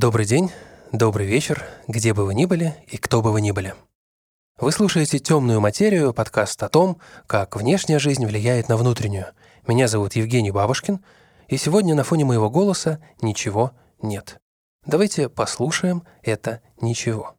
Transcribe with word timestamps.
Добрый 0.00 0.26
день, 0.26 0.52
добрый 0.92 1.26
вечер, 1.26 1.66
где 1.88 2.14
бы 2.14 2.24
вы 2.24 2.32
ни 2.32 2.44
были 2.44 2.72
и 2.86 2.98
кто 2.98 3.20
бы 3.20 3.32
вы 3.32 3.40
ни 3.40 3.50
были. 3.50 3.74
Вы 4.56 4.70
слушаете 4.70 5.18
«Темную 5.18 5.60
материю», 5.60 6.14
подкаст 6.14 6.62
о 6.62 6.68
том, 6.68 7.00
как 7.26 7.56
внешняя 7.56 7.98
жизнь 7.98 8.24
влияет 8.24 8.68
на 8.68 8.76
внутреннюю. 8.76 9.26
Меня 9.66 9.88
зовут 9.88 10.14
Евгений 10.14 10.52
Бабушкин, 10.52 11.04
и 11.48 11.56
сегодня 11.56 11.96
на 11.96 12.04
фоне 12.04 12.24
моего 12.24 12.48
голоса 12.48 13.02
ничего 13.22 13.72
нет. 14.00 14.40
Давайте 14.86 15.28
послушаем 15.28 16.04
это 16.22 16.62
«ничего». 16.80 17.34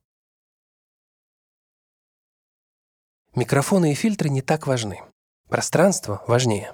Микрофоны 3.36 3.94
и 3.94 3.96
фильтры 3.96 4.28
не 4.28 4.42
так 4.42 4.68
важны. 4.68 5.00
Пространство 5.48 6.26
важнее. 6.28 6.74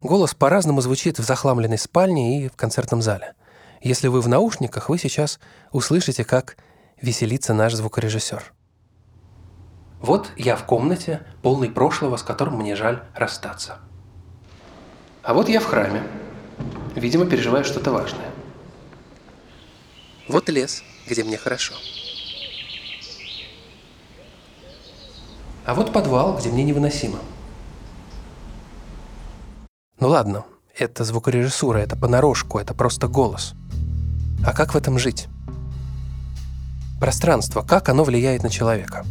Голос 0.00 0.34
по-разному 0.34 0.80
звучит 0.80 1.18
в 1.18 1.24
захламленной 1.24 1.76
спальне 1.76 2.42
и 2.42 2.48
в 2.48 2.56
концертном 2.56 3.02
зале. 3.02 3.34
Если 3.82 4.08
вы 4.08 4.20
в 4.20 4.28
наушниках, 4.28 4.88
вы 4.90 4.98
сейчас 4.98 5.40
услышите, 5.72 6.24
как 6.24 6.56
веселится 7.00 7.54
наш 7.54 7.74
звукорежиссер. 7.74 8.52
Вот 10.00 10.30
я 10.36 10.56
в 10.56 10.64
комнате, 10.64 11.26
полный 11.42 11.70
прошлого, 11.70 12.16
с 12.16 12.22
которым 12.22 12.58
мне 12.58 12.76
жаль 12.76 13.02
расстаться. 13.14 13.78
А 15.22 15.32
вот 15.32 15.48
я 15.48 15.60
в 15.60 15.64
храме. 15.64 16.02
Видимо, 16.94 17.24
переживаю 17.24 17.64
что-то 17.64 17.90
важное. 17.90 18.30
Вот 20.28 20.48
лес, 20.48 20.82
где 21.06 21.24
мне 21.24 21.38
хорошо. 21.38 21.74
А 25.64 25.74
вот 25.74 25.92
подвал, 25.92 26.36
где 26.38 26.50
мне 26.50 26.64
невыносимо. 26.64 27.18
Ну 29.98 30.08
ладно, 30.08 30.44
это 30.76 31.04
звукорежиссура, 31.04 31.78
это 31.78 31.96
понарошку, 31.96 32.58
это 32.58 32.74
просто 32.74 33.06
голос. 33.08 33.54
А 34.44 34.52
как 34.52 34.74
в 34.74 34.76
этом 34.76 34.98
жить? 34.98 35.28
Пространство, 36.98 37.62
как 37.62 37.88
оно 37.88 38.04
влияет 38.04 38.42
на 38.42 38.50
человека? 38.50 39.04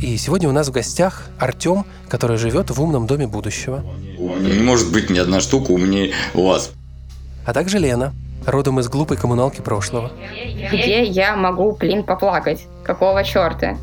И 0.00 0.16
сегодня 0.18 0.48
у 0.48 0.52
нас 0.52 0.68
в 0.68 0.72
гостях 0.72 1.24
Артем, 1.38 1.84
который 2.08 2.36
живет 2.36 2.70
в 2.70 2.80
умном 2.80 3.06
доме 3.06 3.26
будущего. 3.26 3.82
Не 4.18 4.62
может 4.62 4.92
быть 4.92 5.10
ни 5.10 5.18
одна 5.18 5.40
штука 5.40 5.70
умнее 5.72 6.12
вас. 6.34 6.72
А 7.44 7.52
также 7.52 7.78
Лена, 7.78 8.12
родом 8.46 8.78
из 8.80 8.88
глупой 8.88 9.16
коммуналки 9.16 9.60
прошлого. 9.60 10.12
Где 10.72 11.04
я 11.04 11.34
могу, 11.36 11.72
блин, 11.72 12.04
поплакать? 12.04 12.66
Какого 12.84 13.24
черта? 13.24 13.78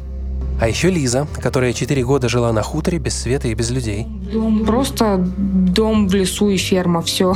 А 0.62 0.68
еще 0.68 0.90
Лиза, 0.90 1.28
которая 1.42 1.74
4 1.74 2.04
года 2.06 2.30
жила 2.30 2.54
на 2.54 2.62
хуторе 2.62 3.00
без 3.00 3.20
света 3.20 3.48
и 3.48 3.54
без 3.54 3.72
людей. 3.72 4.06
Дом 4.32 4.66
просто 4.66 5.18
дом 5.18 6.08
в 6.08 6.14
лесу 6.14 6.50
и 6.50 6.58
ферма, 6.58 7.02
все. 7.02 7.36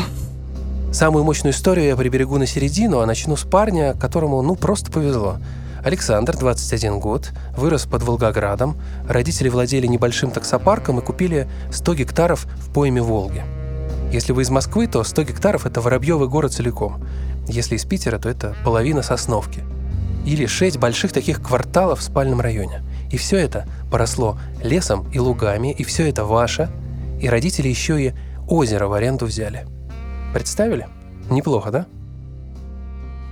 Самую 0.98 1.23
мощную 1.26 1.53
историю 1.53 1.86
я 1.86 1.95
приберегу 1.95 2.40
на 2.40 2.48
середину, 2.48 3.02
а 3.02 3.06
начну 3.06 3.36
с 3.36 3.44
парня, 3.44 3.94
которому, 3.94 4.42
ну, 4.42 4.56
просто 4.56 4.92
повезло. 4.92 5.38
Александр, 5.84 6.36
21 6.36 7.00
год, 7.00 7.34
вырос 7.56 7.86
под 7.86 8.02
Волгоградом. 8.02 8.81
Родители 9.08 9.48
владели 9.48 9.86
небольшим 9.86 10.31
таксопарком 10.31 10.98
и 10.98 11.04
купили 11.04 11.48
100 11.72 11.94
гектаров 11.94 12.48
в 12.56 12.73
пойме 12.73 13.00
Волги. 13.00 13.44
Если 14.12 14.31
вы 14.31 14.42
из 14.42 14.50
Москвы, 14.50 14.88
то 14.88 15.04
100 15.04 15.22
гектаров– 15.22 15.66
это 15.67 15.81
Воробьевый 15.81 16.30
город 16.30 16.54
целиком. 16.54 17.06
Если 17.48 17.76
из 17.76 17.86
Питера, 17.86 18.17
то 18.17 18.28
это 18.28 18.56
половина 18.66 19.04
Сосновки. 19.04 19.64
Или 20.26 20.48
6 20.48 20.80
больших 20.80 21.11
таких 21.11 21.44
кварталов 21.44 22.00
в 22.00 22.04
спальном 22.04 22.42
районе. 22.42 22.82
И 23.11 23.17
все 23.17 23.38
это 23.38 23.67
поросло 23.92 24.39
лесом 24.64 25.08
и 25.11 25.20
лугами, 25.20 25.72
и 25.73 25.84
все 25.84 26.09
это 26.09 26.26
ваше, 26.26 26.72
и 27.22 27.30
родители 27.30 27.67
еще 27.67 28.02
и 28.02 28.14
озеро 28.48 28.88
в 28.88 28.94
аренду 28.94 29.28
взяли. 29.28 29.67
Представили? 30.38 30.85
Неплохо, 31.31 31.71
да? 31.71 31.88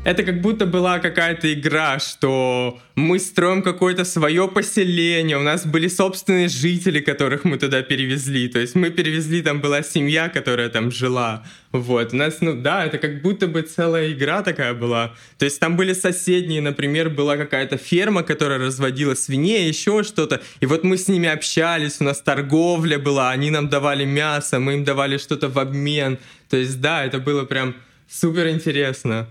Это 0.06 0.24
как 0.24 0.40
будто 0.40 0.68
была 0.68 1.00
какая-то 1.00 1.52
игра, 1.52 1.98
что 1.98 2.80
мы 2.94 3.18
строим 3.18 3.64
какое-то 3.64 4.06
свое 4.06 4.48
поселение, 4.48 5.36
у 5.36 5.42
нас 5.42 5.66
были 5.66 5.88
собственные 5.88 6.48
жители, 6.48 7.00
которых 7.00 7.44
мы 7.44 7.58
туда 7.58 7.82
перевезли. 7.82 8.48
То 8.48 8.60
есть 8.60 8.76
мы 8.76 8.92
перевезли, 8.92 9.42
там 9.42 9.62
была 9.62 9.82
семья, 9.82 10.30
которая 10.30 10.70
там 10.70 10.92
жила. 10.92 11.44
Вот, 11.72 12.14
у 12.14 12.16
нас, 12.18 12.38
ну 12.40 12.54
да, 12.54 12.86
это 12.86 13.00
как 13.00 13.24
будто 13.24 13.48
бы 13.48 13.64
целая 13.64 14.12
игра 14.14 14.44
такая 14.44 14.76
была. 14.76 15.16
То 15.40 15.46
есть 15.46 15.60
там 15.60 15.76
были 15.76 15.94
соседние, 15.94 16.62
например, 16.62 17.10
была 17.10 17.36
какая-то 17.36 17.78
ферма, 17.78 18.22
которая 18.22 18.60
разводила 18.60 19.16
свиней, 19.16 19.68
еще 19.68 20.04
что-то. 20.04 20.40
И 20.60 20.68
вот 20.68 20.84
мы 20.84 20.98
с 20.98 21.08
ними 21.08 21.28
общались, 21.28 21.98
у 22.00 22.04
нас 22.04 22.22
торговля 22.22 23.00
была, 23.00 23.32
они 23.32 23.50
нам 23.50 23.70
давали 23.70 24.06
мясо, 24.06 24.60
мы 24.60 24.76
им 24.76 24.84
давали 24.84 25.18
что-то 25.18 25.50
в 25.50 25.58
обмен. 25.58 26.20
То 26.48 26.58
есть 26.58 26.80
да, 26.80 27.04
это 27.04 27.18
было 27.18 27.44
прям 27.46 27.76
супер 28.08 28.50
интересно. 28.50 29.28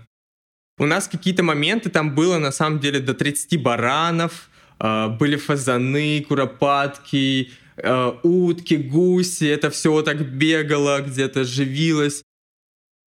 У 0.77 0.85
нас 0.85 1.07
какие-то 1.07 1.41
моменты 1.41 1.89
там 1.89 2.13
было 2.13 2.37
на 2.37 2.51
самом 2.51 2.79
деле 2.79 2.99
до 2.99 3.13
30 3.13 3.61
баранов, 3.61 4.49
э, 4.79 5.07
были 5.07 5.37
фазаны, 5.37 6.25
куропатки, 6.27 7.51
э, 7.77 8.11
утки, 8.23 8.75
гуси, 8.75 9.45
это 9.45 9.69
все 9.69 10.01
так 10.01 10.19
бегало, 10.25 11.01
где-то 11.01 11.45
живилось. 11.45 12.23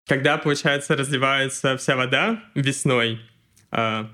Когда, 0.07 0.37
получается, 0.37 0.95
разливается 0.95 1.75
вся 1.77 1.95
вода 1.95 2.43
весной, 2.53 3.19
э, 3.71 4.05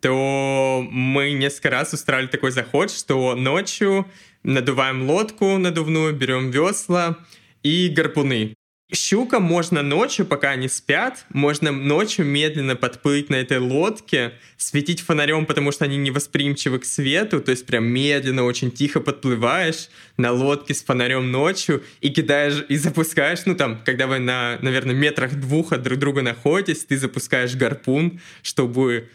то 0.00 0.84
мы 0.90 1.32
несколько 1.32 1.70
раз 1.70 1.92
устраивали 1.92 2.26
такой 2.26 2.50
заход, 2.50 2.90
что 2.90 3.36
ночью 3.36 4.06
надуваем 4.42 5.08
лодку 5.08 5.58
надувную, 5.58 6.12
берем 6.12 6.50
весла 6.50 7.18
и 7.62 7.88
гарпуны. 7.88 8.55
Щука 8.94 9.40
можно 9.40 9.82
ночью, 9.82 10.24
пока 10.26 10.50
они 10.50 10.68
спят, 10.68 11.26
можно 11.30 11.72
ночью 11.72 12.24
медленно 12.24 12.76
подплыть 12.76 13.30
на 13.30 13.34
этой 13.34 13.58
лодке, 13.58 14.34
светить 14.56 15.00
фонарем, 15.00 15.44
потому 15.44 15.72
что 15.72 15.84
они 15.84 15.96
не 15.96 16.12
восприимчивы 16.12 16.78
к 16.78 16.84
свету, 16.84 17.40
то 17.40 17.50
есть 17.50 17.66
прям 17.66 17.84
медленно, 17.84 18.44
очень 18.44 18.70
тихо 18.70 19.00
подплываешь 19.00 19.88
на 20.16 20.30
лодке 20.30 20.72
с 20.72 20.84
фонарем 20.84 21.32
ночью 21.32 21.82
и 22.00 22.10
кидаешь, 22.10 22.64
и 22.68 22.76
запускаешь, 22.76 23.44
ну 23.44 23.56
там, 23.56 23.82
когда 23.84 24.06
вы 24.06 24.20
на, 24.20 24.56
наверное, 24.62 24.94
метрах 24.94 25.34
двух 25.34 25.72
от 25.72 25.82
друг 25.82 25.98
друга 25.98 26.22
находитесь, 26.22 26.84
ты 26.84 26.96
запускаешь 26.96 27.56
гарпун, 27.56 28.20
чтобы 28.42 29.08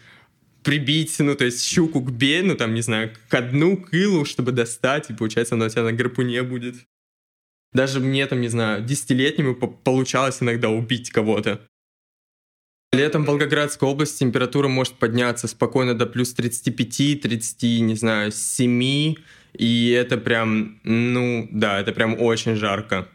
прибить, 0.62 1.18
ну, 1.18 1.34
то 1.34 1.46
есть 1.46 1.64
щуку 1.64 2.02
к 2.02 2.10
бе, 2.10 2.42
ну, 2.42 2.56
там, 2.56 2.74
не 2.74 2.82
знаю, 2.82 3.10
к 3.30 3.40
дну, 3.40 3.78
к 3.78 3.94
илу, 3.94 4.26
чтобы 4.26 4.52
достать, 4.52 5.08
и, 5.08 5.14
получается, 5.14 5.54
она 5.54 5.64
у 5.64 5.68
тебя 5.70 5.82
на 5.82 5.92
гарпуне 5.92 6.42
будет. 6.42 6.76
Даже 7.72 8.00
мне 8.00 8.26
там, 8.26 8.40
не 8.40 8.48
знаю, 8.48 8.82
десятилетнему 8.82 9.54
получалось 9.54 10.42
иногда 10.42 10.68
убить 10.68 11.10
кого-то. 11.10 11.60
Летом 12.92 13.24
в 13.24 13.26
Волгоградской 13.28 13.88
области 13.88 14.18
температура 14.18 14.68
может 14.68 14.94
подняться 14.94 15.48
спокойно 15.48 15.94
до 15.94 16.04
плюс 16.04 16.34
35, 16.34 17.22
30, 17.22 17.62
не 17.80 17.94
знаю, 17.94 18.30
7. 18.30 19.14
И 19.54 19.90
это 19.90 20.18
прям, 20.18 20.78
ну, 20.84 21.48
да, 21.50 21.80
это 21.80 21.92
прям 21.92 22.20
очень 22.20 22.54
жарко. 22.54 23.08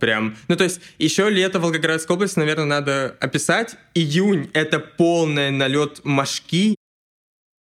Прям, 0.00 0.36
ну 0.48 0.56
то 0.56 0.64
есть 0.64 0.80
еще 0.98 1.28
лето 1.28 1.58
в 1.58 1.62
Волгоградской 1.62 2.16
области, 2.16 2.38
наверное, 2.38 2.64
надо 2.64 3.16
описать. 3.20 3.76
Июнь— 3.94 4.50
это 4.54 4.80
полный 4.80 5.50
налет 5.50 6.00
мошки, 6.04 6.74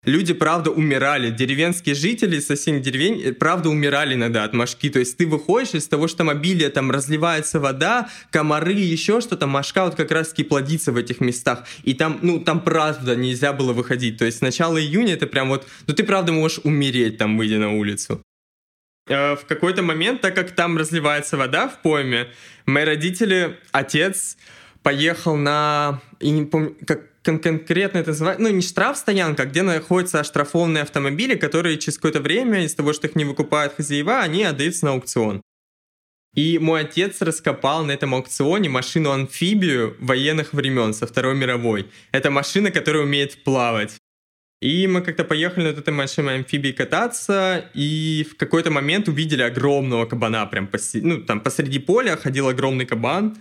люди, 0.07 0.33
правда, 0.33 0.71
умирали. 0.71 1.29
Деревенские 1.29 1.93
жители 1.93 2.39
соседних 2.39 2.81
деревень, 2.81 3.21
э, 3.21 3.33
правда, 3.33 3.69
умирали 3.69 4.15
иногда 4.15 4.43
от 4.45 4.53
мошки. 4.53 4.89
То 4.89 4.99
есть 4.99 5.17
ты 5.17 5.27
выходишь 5.27 5.75
из 5.75 5.87
того, 5.87 6.07
что 6.07 6.17
там 6.17 6.41
там 6.73 6.91
разливается 6.91 7.59
вода, 7.59 8.09
комары, 8.31 8.73
еще 8.73 9.21
что-то, 9.21 9.45
мошка 9.47 9.85
вот 9.85 9.95
как 9.95 10.09
раз-таки 10.11 10.43
плодится 10.43 10.91
в 10.91 10.97
этих 10.97 11.19
местах. 11.19 11.65
И 11.83 11.93
там, 11.93 12.19
ну, 12.21 12.39
там 12.39 12.61
правда 12.61 13.15
нельзя 13.15 13.53
было 13.53 13.73
выходить. 13.73 14.17
То 14.17 14.25
есть 14.25 14.37
с 14.37 14.41
начала 14.41 14.79
июня 14.79 15.13
это 15.13 15.27
прям 15.27 15.49
вот, 15.49 15.67
ну, 15.85 15.93
ты 15.93 16.03
правда 16.03 16.31
можешь 16.31 16.59
умереть 16.63 17.17
там, 17.17 17.37
выйдя 17.37 17.59
на 17.59 17.73
улицу. 17.73 18.21
Э, 19.09 19.35
в 19.35 19.45
какой-то 19.45 19.83
момент, 19.83 20.21
так 20.21 20.35
как 20.35 20.51
там 20.51 20.77
разливается 20.77 21.35
вода 21.35 21.67
в 21.67 21.81
пойме, 21.81 22.27
мои 22.65 22.85
родители, 22.85 23.57
отец 23.71 24.37
поехал 24.83 25.35
на, 25.35 26.01
и 26.21 26.29
не 26.29 26.45
помню, 26.45 26.77
как 26.85 27.01
кон 27.27 27.39
конкретно 27.39 27.97
это 27.97 28.11
называется, 28.11 28.41
ну 28.41 28.49
не 28.49 28.61
штраф-стоянка, 28.61 29.43
а 29.43 29.45
где 29.45 29.61
находятся 29.61 30.21
оштрафованные 30.21 30.83
автомобили, 30.83 31.35
которые 31.35 31.77
через 31.77 31.97
какое-то 31.97 32.21
время 32.21 32.63
из-за 32.63 32.77
того, 32.77 32.93
что 32.93 33.07
их 33.07 33.15
не 33.15 33.25
выкупают 33.25 33.75
хозяева, 33.75 34.21
они 34.21 34.43
отдаются 34.43 34.85
на 34.85 34.91
аукцион. 34.91 35.41
И 36.33 36.59
мой 36.59 36.81
отец 36.81 37.21
раскопал 37.21 37.83
на 37.83 37.91
этом 37.91 38.13
аукционе 38.15 38.69
машину-амфибию 38.69 39.97
военных 39.99 40.53
времен 40.53 40.93
со 40.93 41.05
Второй 41.05 41.35
мировой. 41.35 41.89
Это 42.11 42.31
машина, 42.31 42.71
которая 42.71 43.03
умеет 43.03 43.43
плавать. 43.43 43.97
И 44.61 44.87
мы 44.87 45.01
как-то 45.01 45.23
поехали 45.23 45.65
на 45.65 45.79
этой 45.79 45.93
машине 45.93 46.31
амфибии 46.31 46.71
кататься, 46.71 47.69
и 47.73 48.25
в 48.31 48.37
какой-то 48.37 48.71
момент 48.71 49.07
увидели 49.07 49.41
огромного 49.41 50.05
кабана, 50.05 50.45
прям 50.45 50.67
посреди, 50.67 51.05
ну, 51.05 51.21
там 51.23 51.41
посреди 51.41 51.79
поля 51.79 52.15
ходил 52.15 52.47
огромный 52.47 52.85
кабан, 52.85 53.37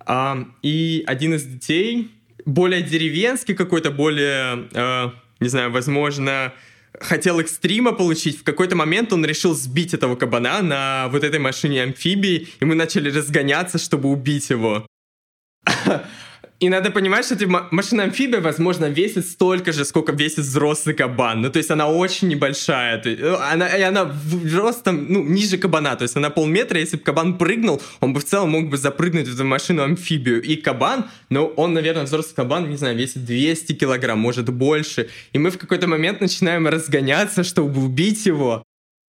а, 0.00 0.46
и 0.62 1.04
один 1.06 1.34
из 1.34 1.44
детей 1.44 2.10
более 2.48 2.80
деревенский 2.82 3.54
какой-то, 3.54 3.90
более, 3.90 4.68
э, 4.72 5.10
не 5.38 5.48
знаю, 5.48 5.70
возможно, 5.70 6.54
хотел 6.98 7.40
экстрима 7.40 7.92
получить, 7.92 8.40
в 8.40 8.42
какой-то 8.42 8.74
момент 8.74 9.12
он 9.12 9.24
решил 9.24 9.54
сбить 9.54 9.92
этого 9.92 10.16
кабана 10.16 10.62
на 10.62 11.08
вот 11.08 11.24
этой 11.24 11.38
машине 11.38 11.82
амфибии, 11.82 12.48
и 12.58 12.64
мы 12.64 12.74
начали 12.74 13.10
разгоняться, 13.10 13.76
чтобы 13.76 14.08
убить 14.08 14.48
его. 14.48 14.86
И 16.60 16.68
надо 16.68 16.90
понимать, 16.90 17.24
что 17.24 17.36
типа, 17.36 17.68
машина-амфибия, 17.70 18.40
возможно, 18.40 18.86
весит 18.86 19.28
столько 19.28 19.72
же, 19.72 19.84
сколько 19.84 20.10
весит 20.10 20.38
взрослый 20.38 20.92
кабан. 20.92 21.40
Ну, 21.40 21.50
то 21.50 21.58
есть 21.58 21.70
она 21.70 21.88
очень 21.88 22.26
небольшая. 22.26 22.98
То 22.98 23.10
есть, 23.10 23.22
она, 23.22 23.68
и 23.68 23.82
она 23.82 24.12
ростом, 24.52 25.06
ну, 25.08 25.22
ниже 25.22 25.56
кабана. 25.56 25.94
То 25.94 26.02
есть 26.02 26.16
она 26.16 26.30
полметра, 26.30 26.80
если 26.80 26.96
бы 26.96 27.04
кабан 27.04 27.38
прыгнул, 27.38 27.80
он 28.00 28.12
бы 28.12 28.18
в 28.18 28.24
целом 28.24 28.50
мог 28.50 28.68
бы 28.70 28.76
запрыгнуть 28.76 29.28
в 29.28 29.34
эту 29.34 29.44
машину-амфибию. 29.44 30.42
И 30.42 30.56
кабан, 30.56 31.04
ну, 31.30 31.46
он, 31.46 31.74
наверное, 31.74 32.04
взрослый 32.04 32.34
кабан, 32.34 32.68
не 32.68 32.76
знаю, 32.76 32.96
весит 32.96 33.24
200 33.24 33.74
килограмм, 33.74 34.18
может, 34.18 34.48
больше. 34.52 35.10
И 35.32 35.38
мы 35.38 35.50
в 35.50 35.58
какой-то 35.58 35.86
момент 35.86 36.20
начинаем 36.20 36.66
разгоняться, 36.66 37.44
чтобы 37.44 37.84
убить 37.84 38.26
его. 38.26 38.64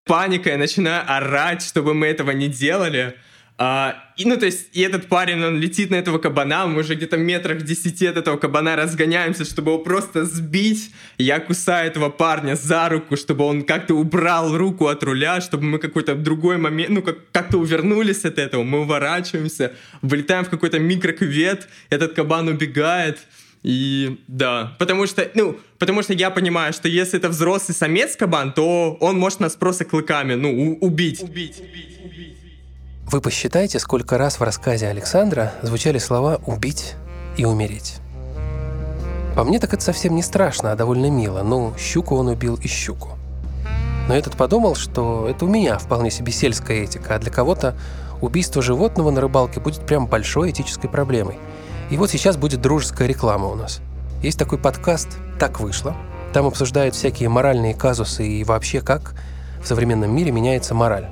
Паника, 0.05 0.51
я 0.51 0.59
начинаю 0.59 1.03
орать, 1.07 1.63
чтобы 1.63 1.95
мы 1.95 2.09
этого 2.09 2.33
не 2.33 2.49
делали. 2.49 3.15
А, 3.61 3.97
и, 4.17 4.25
ну, 4.25 4.37
то 4.37 4.47
есть, 4.47 4.69
и 4.73 4.83
этот 4.83 5.09
парень, 5.09 5.43
он 5.43 5.59
летит 5.59 5.91
на 5.91 5.97
этого 5.97 6.19
кабана, 6.19 6.69
мы 6.69 6.81
уже 6.81 6.95
где-то 6.95 7.17
метрах 7.17 7.63
десяти 7.63 8.07
от 8.07 8.17
этого 8.17 8.37
кабана 8.37 8.77
разгоняемся, 8.77 9.45
чтобы 9.45 9.73
его 9.73 9.83
просто 9.83 10.25
сбить. 10.25 10.93
Я 11.19 11.41
кусаю 11.41 11.89
этого 11.89 12.09
парня 12.09 12.55
за 12.55 12.89
руку, 12.89 13.17
чтобы 13.17 13.45
он 13.45 13.65
как-то 13.65 13.95
убрал 13.95 14.57
руку 14.57 14.87
от 14.87 15.03
руля, 15.03 15.41
чтобы 15.41 15.65
мы 15.65 15.81
какой-то 15.81 16.15
другой 16.15 16.57
момент, 16.59 16.91
ну, 16.91 17.03
как- 17.03 17.31
как-то 17.33 17.59
увернулись 17.59 18.25
от 18.25 18.39
этого. 18.39 18.63
Мы 18.63 18.83
уворачиваемся, 18.83 19.73
вылетаем 20.03 20.45
в 20.45 20.51
какой-то 20.51 20.79
микроквет, 20.79 21.69
этот 21.91 22.13
кабан 22.13 22.47
убегает. 22.47 23.19
И 23.65 24.21
да, 24.29 24.77
потому 24.79 25.09
что, 25.09 25.29
ну, 25.35 25.59
потому 25.81 26.03
что 26.03 26.13
я 26.13 26.31
понимаю, 26.31 26.73
что 26.73 26.87
если 26.89 27.19
это 27.19 27.29
взрослый 27.29 27.75
самец 27.75 28.15
кабан, 28.15 28.53
то 28.53 28.97
он 29.01 29.19
может 29.19 29.41
нас 29.41 29.57
просто 29.57 29.85
клыками, 29.85 30.35
ну, 30.35 30.79
убить. 30.81 31.21
Убить, 31.21 31.59
убить, 31.59 31.99
убить. 32.05 32.38
Вы 33.11 33.23
посчитайте, 33.23 33.79
сколько 33.79 34.19
раз 34.19 34.39
в 34.39 34.43
рассказе 34.43 34.87
Александра 34.87 35.55
звучали 35.63 35.97
слова 35.97 36.43
«убить» 36.45 36.95
и 37.39 37.47
«умереть». 37.47 38.01
По 39.35 39.45
мне 39.45 39.59
так 39.59 39.73
это 39.73 39.83
совсем 39.83 40.15
не 40.15 40.23
страшно, 40.23 40.73
а 40.73 40.77
довольно 40.77 41.09
мило. 41.09 41.43
Ну, 41.43 41.73
щуку 41.79 42.17
он 42.17 42.29
убил 42.29 42.57
и 42.57 42.69
щуку. 42.69 43.13
Но 44.09 44.15
этот 44.15 44.37
подумал, 44.37 44.75
что 44.75 45.27
это 45.27 45.47
у 45.47 45.49
меня 45.49 45.79
вполне 45.79 46.11
себе 46.11 46.33
сельская 46.33 46.83
этика, 46.83 47.15
а 47.15 47.19
для 47.19 47.33
кого-то 47.33 47.79
убийство 48.21 48.61
животного 48.61 49.11
на 49.11 49.23
рыбалке 49.23 49.59
будет 49.59 49.87
прям 49.87 50.07
большой 50.07 50.51
этической 50.51 50.91
проблемой. 50.91 51.39
И 51.89 51.97
вот 51.97 52.11
сейчас 52.11 52.37
будет 52.37 52.61
дружеская 52.61 53.09
реклама 53.09 53.47
у 53.47 53.55
нас. 53.55 53.81
Есть 54.23 54.39
такой 54.39 54.59
подкаст 54.59 55.09
«Так 55.41 55.61
вышло». 55.61 55.97
Там 56.35 56.45
обсуждают 56.45 56.95
всякие 56.95 57.31
моральные 57.31 57.73
казусы 57.73 58.29
и 58.29 58.45
вообще 58.45 58.83
как 58.83 59.15
в 59.63 59.67
современном 59.67 60.15
мире 60.15 60.31
меняется 60.31 60.75
мораль. 60.75 61.09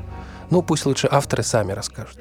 Ну, 0.50 0.62
пусть 0.62 0.86
лучше 0.86 1.08
авторы 1.10 1.42
сами 1.42 1.72
расскажут. 1.72 2.18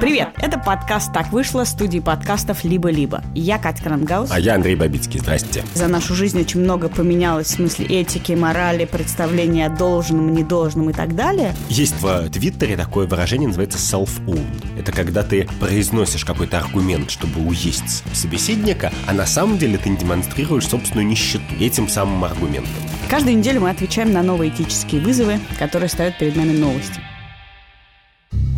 Привет! 0.00 0.28
Это 0.36 0.58
подкаст 0.58 1.12
«Так 1.12 1.32
вышло» 1.32 1.64
студии 1.64 1.98
подкастов 1.98 2.62
«Либо-либо». 2.62 3.22
Я 3.34 3.58
Катя 3.58 3.82
Крангаус. 3.82 4.30
А 4.30 4.38
я 4.38 4.54
Андрей 4.54 4.76
Бабицкий. 4.76 5.18
Здрасте. 5.18 5.64
За 5.74 5.88
нашу 5.88 6.14
жизнь 6.14 6.40
очень 6.40 6.60
много 6.60 6.88
поменялось 6.88 7.48
в 7.48 7.50
смысле 7.50 7.86
этики, 7.86 8.32
морали, 8.32 8.84
представления 8.84 9.66
о 9.66 9.70
должном, 9.70 10.32
недолжном 10.32 10.90
и 10.90 10.92
так 10.92 11.16
далее. 11.16 11.52
Есть 11.68 12.00
в 12.00 12.28
Твиттере 12.30 12.76
такое 12.76 13.06
выражение, 13.06 13.48
называется 13.48 13.78
self-own. 13.78 14.78
Это 14.78 14.92
когда 14.92 15.22
ты 15.22 15.48
произносишь 15.58 16.24
какой-то 16.24 16.58
аргумент, 16.58 17.10
чтобы 17.10 17.40
уесть 17.40 18.04
собеседника, 18.14 18.92
а 19.06 19.12
на 19.12 19.26
самом 19.26 19.58
деле 19.58 19.78
ты 19.78 19.88
не 19.88 19.96
демонстрируешь 19.96 20.68
собственную 20.68 21.06
нищету 21.06 21.42
этим 21.58 21.88
самым 21.88 22.24
аргументом. 22.24 22.72
Каждую 23.08 23.38
неделю 23.38 23.62
мы 23.62 23.70
отвечаем 23.70 24.12
на 24.12 24.22
новые 24.22 24.50
этические 24.52 25.00
вызовы, 25.00 25.40
которые 25.58 25.88
ставят 25.88 26.18
перед 26.18 26.36
нами 26.36 26.56
новости. 26.56 27.00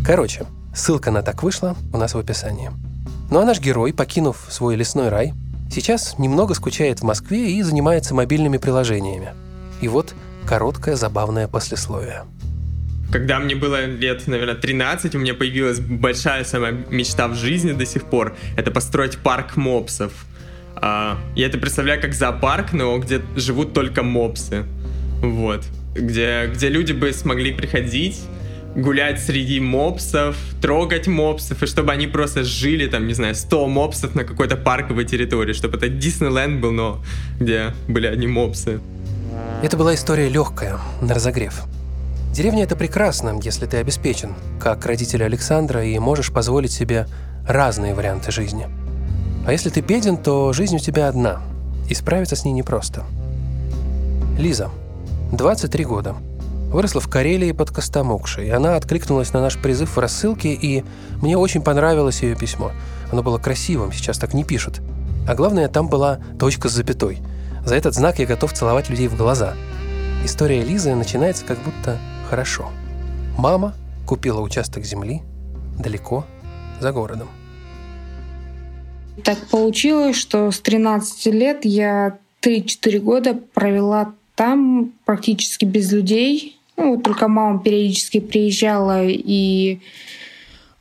Короче, 0.03 0.47
ссылка 0.73 1.11
на 1.11 1.21
«Так 1.21 1.43
вышло» 1.43 1.75
у 1.93 1.97
нас 1.97 2.15
в 2.15 2.17
описании. 2.17 2.71
Ну 3.29 3.39
а 3.39 3.45
наш 3.45 3.59
герой, 3.59 3.93
покинув 3.93 4.47
свой 4.49 4.75
лесной 4.75 5.09
рай, 5.09 5.33
сейчас 5.71 6.17
немного 6.17 6.55
скучает 6.55 7.01
в 7.01 7.03
Москве 7.03 7.51
и 7.51 7.61
занимается 7.61 8.15
мобильными 8.15 8.57
приложениями. 8.57 9.29
И 9.79 9.87
вот 9.87 10.15
короткое 10.47 10.95
забавное 10.95 11.47
послесловие. 11.47 12.23
Когда 13.11 13.39
мне 13.39 13.55
было 13.55 13.85
лет, 13.85 14.25
наверное, 14.25 14.55
13, 14.55 15.13
у 15.13 15.19
меня 15.19 15.35
появилась 15.35 15.79
большая 15.79 16.45
самая 16.45 16.71
мечта 16.89 17.27
в 17.27 17.35
жизни 17.35 17.73
до 17.73 17.85
сих 17.85 18.05
пор. 18.05 18.35
Это 18.57 18.71
построить 18.71 19.19
парк 19.19 19.55
мопсов. 19.55 20.11
А, 20.75 21.19
я 21.35 21.45
это 21.45 21.59
представляю 21.59 22.01
как 22.01 22.15
зоопарк, 22.15 22.73
но 22.73 22.97
где 22.97 23.21
живут 23.35 23.73
только 23.73 24.01
мопсы. 24.01 24.65
Вот. 25.21 25.63
Где, 25.93 26.47
где 26.47 26.69
люди 26.69 26.93
бы 26.93 27.13
смогли 27.13 27.53
приходить, 27.53 28.19
гулять 28.75 29.19
среди 29.19 29.59
мопсов, 29.59 30.37
трогать 30.61 31.07
мопсов, 31.07 31.61
и 31.61 31.65
чтобы 31.65 31.91
они 31.91 32.07
просто 32.07 32.43
жили 32.43 32.87
там, 32.87 33.07
не 33.07 33.13
знаю, 33.13 33.35
100 33.35 33.67
мопсов 33.67 34.15
на 34.15 34.23
какой-то 34.23 34.55
парковой 34.55 35.05
территории, 35.05 35.53
чтобы 35.53 35.77
это 35.77 35.89
Диснейленд 35.89 36.61
был, 36.61 36.71
но 36.71 37.03
где 37.39 37.73
были 37.87 38.07
одни 38.07 38.27
мопсы. 38.27 38.79
Это 39.61 39.77
была 39.77 39.93
история 39.93 40.29
легкая, 40.29 40.79
на 41.01 41.13
разогрев. 41.13 41.63
Деревня– 42.33 42.63
это 42.65 42.77
прекрасно, 42.77 43.39
если 43.43 43.65
ты 43.65 43.77
обеспечен, 43.77 44.35
как 44.59 44.85
родители 44.85 45.23
Александра, 45.23 45.83
и 45.83 45.99
можешь 45.99 46.31
позволить 46.31 46.71
себе 46.71 47.07
разные 47.45 47.93
варианты 47.93 48.31
жизни. 48.31 48.67
А 49.45 49.51
если 49.51 49.69
ты 49.69 49.81
беден, 49.81 50.17
то 50.17 50.53
жизнь 50.53 50.77
у 50.77 50.79
тебя 50.79 51.09
одна, 51.09 51.41
и 51.89 51.93
справиться 51.93 52.35
с 52.37 52.45
ней 52.45 52.53
непросто. 52.53 53.03
Лиза, 54.37 54.69
23 55.33 55.83
года, 55.83 56.15
выросла 56.71 57.01
в 57.01 57.09
Карелии 57.09 57.51
под 57.51 57.69
Костомукшей. 57.71 58.49
Она 58.51 58.75
откликнулась 58.75 59.33
на 59.33 59.41
наш 59.41 59.57
призыв 59.57 59.95
в 59.95 59.99
рассылке, 59.99 60.53
и 60.53 60.83
мне 61.21 61.37
очень 61.37 61.61
понравилось 61.61 62.23
ее 62.23 62.35
письмо. 62.35 62.71
Оно 63.11 63.21
было 63.21 63.37
красивым, 63.37 63.91
сейчас 63.91 64.17
так 64.17 64.33
не 64.33 64.43
пишут. 64.43 64.81
А 65.27 65.35
главное, 65.35 65.67
там 65.67 65.87
была 65.87 66.19
точка 66.39 66.69
с 66.69 66.73
запятой. 66.73 67.19
За 67.65 67.75
этот 67.75 67.93
знак 67.93 68.19
я 68.19 68.25
готов 68.25 68.53
целовать 68.53 68.89
людей 68.89 69.07
в 69.07 69.17
глаза. 69.17 69.53
История 70.23 70.63
Лизы 70.63 70.95
начинается 70.95 71.45
как 71.45 71.59
будто 71.59 71.99
хорошо. 72.29 72.69
Мама 73.37 73.75
купила 74.07 74.41
участок 74.41 74.85
земли 74.85 75.21
далеко 75.77 76.25
за 76.79 76.91
городом. 76.91 77.27
Так 79.23 79.37
получилось, 79.49 80.15
что 80.15 80.51
с 80.51 80.59
13 80.59 81.25
лет 81.27 81.65
я 81.65 82.17
3-4 82.41 82.99
года 82.99 83.33
провела 83.53 84.13
там 84.35 84.93
практически 85.05 85.65
без 85.65 85.91
людей. 85.91 86.57
Ну, 86.81 86.97
только 86.97 87.27
мама 87.27 87.59
периодически 87.59 88.19
приезжала 88.19 89.05
и 89.05 89.79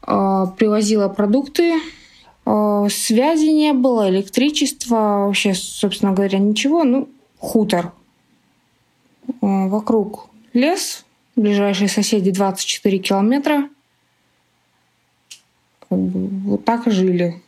э, 0.07 0.47
привозила 0.57 1.09
продукты. 1.09 1.75
Э, 2.47 2.87
связи 2.90 3.50
не 3.50 3.75
было, 3.75 4.09
электричества, 4.09 5.26
вообще, 5.26 5.52
собственно 5.52 6.12
говоря, 6.12 6.38
ничего. 6.38 6.85
Ну, 6.85 7.11
хутор. 7.38 7.92
Э, 9.28 9.69
вокруг 9.69 10.30
лес, 10.54 11.04
ближайшие 11.37 11.88
соседи 11.88 12.30
24 12.30 12.99
километра. 12.99 13.69
Вот 15.90 16.64
так 16.64 16.87
и 16.87 16.90
жили. 16.90 17.42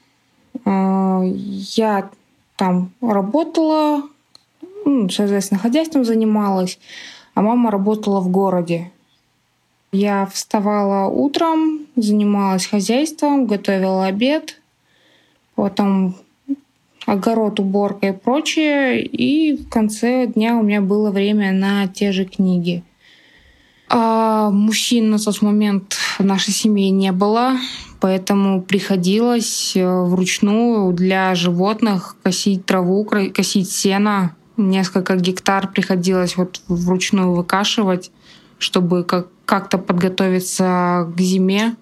Э, 0.66 1.22
Я 1.24 2.10
там 2.56 2.90
работала, 3.00 4.02
ну, 4.84 5.08
соответственно, 5.08 5.58
хозяйством 5.58 6.04
занималась, 6.04 6.78
а 7.34 7.42
мама 7.42 7.70
работала 7.70 8.20
в 8.20 8.28
городе. 8.28 8.90
Я 9.92 10.26
вставала 10.26 11.08
утром, 11.08 11.80
занималась 11.96 12.66
хозяйством, 12.66 13.46
готовила 13.46 14.06
обед, 14.06 14.60
потом 15.54 16.14
огород, 17.06 17.60
уборка 17.60 18.08
и 18.08 18.12
прочее, 18.12 19.04
и 19.04 19.56
в 19.56 19.68
конце 19.68 20.26
дня 20.26 20.56
у 20.56 20.62
меня 20.62 20.80
было 20.80 21.10
время 21.10 21.52
на 21.52 21.86
те 21.88 22.12
же 22.12 22.24
книги. 22.24 22.82
А 23.88 24.50
мужчин 24.50 25.10
на 25.10 25.18
тот 25.18 25.42
момент 25.42 25.98
в 26.18 26.24
нашей 26.24 26.52
семье 26.52 26.88
не 26.88 27.12
было, 27.12 27.58
поэтому 28.00 28.62
приходилось 28.62 29.76
э, 29.76 29.84
вручную 29.84 30.94
для 30.94 31.34
животных 31.34 32.16
косить 32.22 32.64
траву, 32.64 33.04
косить 33.04 33.70
сено. 33.70 34.34
Несколько 34.56 35.16
гектар 35.16 35.68
приходилось 35.68 36.36
вот 36.36 36.60
вручную 36.68 37.32
выкашивать, 37.32 38.10
чтобы 38.58 39.02
как- 39.04 39.28
как-то 39.46 39.78
подготовиться 39.78 41.10
к 41.16 41.20
зиме. 41.20 41.74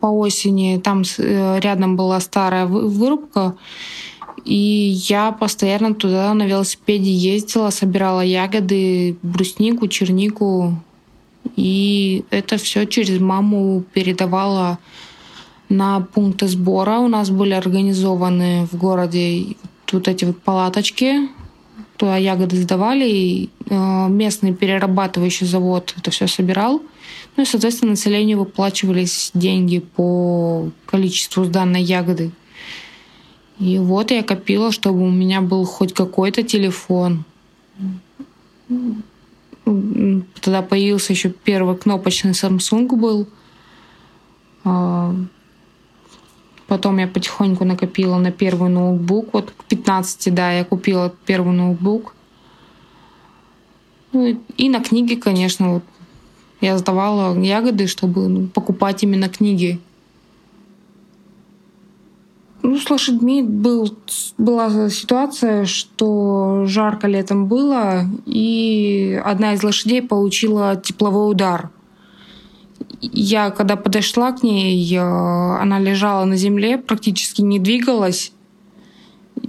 По 0.00 0.06
осени 0.06 0.80
там 0.82 1.02
э, 1.18 1.60
рядом 1.60 1.96
была 1.96 2.20
старая 2.20 2.66
вы- 2.66 2.88
вырубка, 2.88 3.54
и 4.44 4.94
я 5.08 5.30
постоянно 5.30 5.94
туда 5.94 6.34
на 6.34 6.46
велосипеде 6.46 7.12
ездила, 7.12 7.70
собирала 7.70 8.22
ягоды, 8.22 9.16
бруснику, 9.22 9.86
чернику. 9.88 10.74
И 11.54 12.24
это 12.30 12.56
все 12.56 12.86
через 12.86 13.20
маму 13.20 13.84
передавала 13.92 14.78
на 15.68 16.00
пункты 16.00 16.48
сбора. 16.48 16.98
У 16.98 17.08
нас 17.08 17.30
были 17.30 17.52
организованы 17.52 18.66
в 18.70 18.76
городе 18.76 19.56
вот 19.92 20.08
эти 20.08 20.24
вот 20.24 20.40
палаточки. 20.40 21.28
Туда 21.96 22.16
ягоды 22.16 22.56
сдавали, 22.56 23.08
и 23.08 23.50
э, 23.68 24.08
местный 24.08 24.54
перерабатывающий 24.54 25.46
завод 25.46 25.94
это 25.96 26.10
все 26.10 26.26
собирал. 26.26 26.82
Ну 27.36 27.42
и, 27.42 27.46
соответственно, 27.46 27.92
населению 27.92 28.38
выплачивались 28.38 29.30
деньги 29.34 29.78
по 29.78 30.70
количеству 30.86 31.44
сданной 31.44 31.82
ягоды. 31.82 32.32
И 33.58 33.78
вот 33.78 34.10
я 34.10 34.22
копила, 34.22 34.72
чтобы 34.72 35.02
у 35.02 35.10
меня 35.10 35.40
был 35.40 35.64
хоть 35.64 35.92
какой-то 35.92 36.42
телефон. 36.42 37.24
Тогда 39.64 40.62
появился 40.62 41.12
еще 41.12 41.30
первый 41.30 41.76
кнопочный 41.76 42.32
Samsung 42.32 42.88
был. 42.96 43.28
Потом 46.72 46.96
я 46.96 47.06
потихоньку 47.06 47.66
накопила 47.66 48.16
на 48.16 48.32
первый 48.32 48.70
ноутбук. 48.70 49.34
Вот 49.34 49.50
к 49.50 49.64
15, 49.64 50.34
да, 50.34 50.52
я 50.52 50.64
купила 50.64 51.12
первый 51.26 51.54
ноутбук. 51.54 52.14
Ну 54.14 54.40
и 54.56 54.68
на 54.70 54.80
книги, 54.80 55.14
конечно, 55.16 55.74
вот 55.74 55.82
я 56.62 56.78
сдавала 56.78 57.38
ягоды, 57.38 57.86
чтобы 57.86 58.46
покупать 58.46 59.02
именно 59.02 59.28
книги. 59.28 59.80
Ну, 62.62 62.78
с 62.78 62.88
лошадьми 62.88 63.42
был, 63.42 63.94
была 64.38 64.88
ситуация, 64.88 65.66
что 65.66 66.64
жарко 66.64 67.06
летом 67.06 67.48
было, 67.48 68.06
и 68.24 69.20
одна 69.22 69.52
из 69.52 69.62
лошадей 69.62 70.00
получила 70.00 70.76
тепловой 70.76 71.32
удар. 71.32 71.68
Я, 73.00 73.50
когда 73.50 73.76
подошла 73.76 74.32
к 74.32 74.42
ней, 74.42 74.98
она 74.98 75.78
лежала 75.78 76.24
на 76.24 76.36
земле, 76.36 76.78
практически 76.78 77.40
не 77.42 77.58
двигалась. 77.58 78.32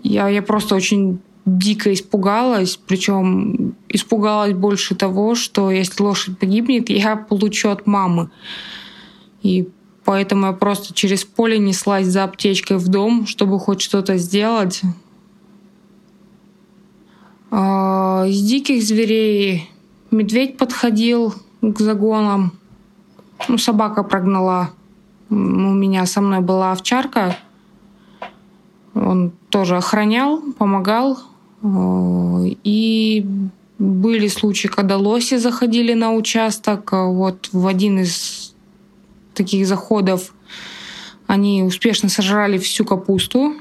Я, 0.04 0.30
я 0.30 0.42
просто 0.42 0.75
очень 0.75 1.20
дико 1.46 1.94
испугалась, 1.94 2.80
причем 2.88 3.75
испугалась 3.90 4.54
больше 4.54 4.96
того, 4.96 5.36
что 5.36 5.72
если 5.72 6.02
лошадь 6.02 6.40
погибнет, 6.40 6.90
я 6.90 7.16
получу 7.16 7.70
от 7.70 7.86
мамы. 7.86 8.30
И 9.42 9.68
Поэтому 10.06 10.48
я 10.48 10.54
просто 10.54 10.94
через 10.94 11.24
поле 11.24 11.58
неслась 11.60 12.08
за 12.08 12.25
аптечкой 12.25 12.78
в 12.78 12.88
дом, 12.88 13.25
чтобы 13.25 13.60
хоть 13.60 13.82
что-то 13.82 14.18
сделать. 14.18 14.82
А, 17.52 18.25
из 18.28 18.42
диких 18.42 18.84
зверей 18.84 19.70
медведь 20.12 20.58
подходил 20.58 21.34
к 21.62 21.80
загонам. 21.80 22.54
Ну, 23.48 23.58
собака 23.58 24.04
прогнала. 24.04 24.72
У 25.30 25.36
меня 25.36 26.06
со 26.06 26.22
мной 26.22 26.42
была 26.42 26.72
овчарка. 26.72 27.38
Он 28.94 29.32
тоже 29.50 29.78
охранял, 29.78 30.42
помогал. 30.58 31.20
А, 31.64 32.44
и 32.64 33.26
были 33.80 34.28
случаи, 34.28 34.68
когда 34.68 34.98
лоси 34.98 35.38
заходили 35.38 35.94
на 35.94 36.14
участок. 36.14 36.92
Вот 36.92 37.50
в 37.52 37.68
один 37.68 38.00
из 38.00 38.54
таких 39.34 39.68
заходов 39.68 40.34
они 41.28 41.64
успешно 41.64 42.10
сожрали 42.10 42.58
всю 42.58 42.86
капусту. 42.86 43.56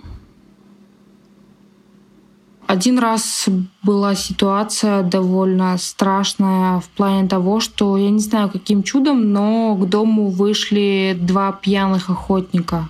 Один 2.66 2.98
раз 2.98 3.48
была 3.82 4.14
ситуация 4.14 5.02
довольно 5.02 5.76
страшная 5.78 6.80
в 6.80 6.88
плане 6.88 7.28
того, 7.28 7.60
что 7.60 7.96
я 7.96 8.10
не 8.10 8.20
знаю 8.20 8.48
каким 8.48 8.82
чудом, 8.82 9.32
но 9.32 9.74
к 9.76 9.88
дому 9.88 10.30
вышли 10.30 11.16
два 11.18 11.52
пьяных 11.52 12.08
охотника. 12.08 12.88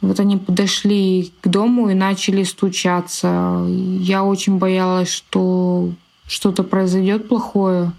Вот 0.00 0.20
они 0.20 0.36
подошли 0.36 1.32
к 1.40 1.48
дому 1.48 1.90
и 1.90 1.94
начали 1.94 2.44
стучаться. 2.44 3.66
Я 3.68 4.22
очень 4.22 4.58
боялась, 4.58 5.10
что 5.10 5.90
что-то 6.26 6.62
произойдет 6.62 7.28
плохое 7.28 7.92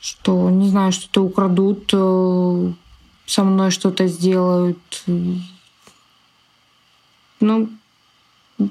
что, 0.00 0.50
не 0.50 0.68
знаю, 0.68 0.92
что-то 0.92 1.22
украдут, 1.22 1.90
э, 1.92 2.72
со 3.26 3.44
мной 3.44 3.70
что-то 3.70 4.06
сделают. 4.06 5.04
Ну, 7.40 7.68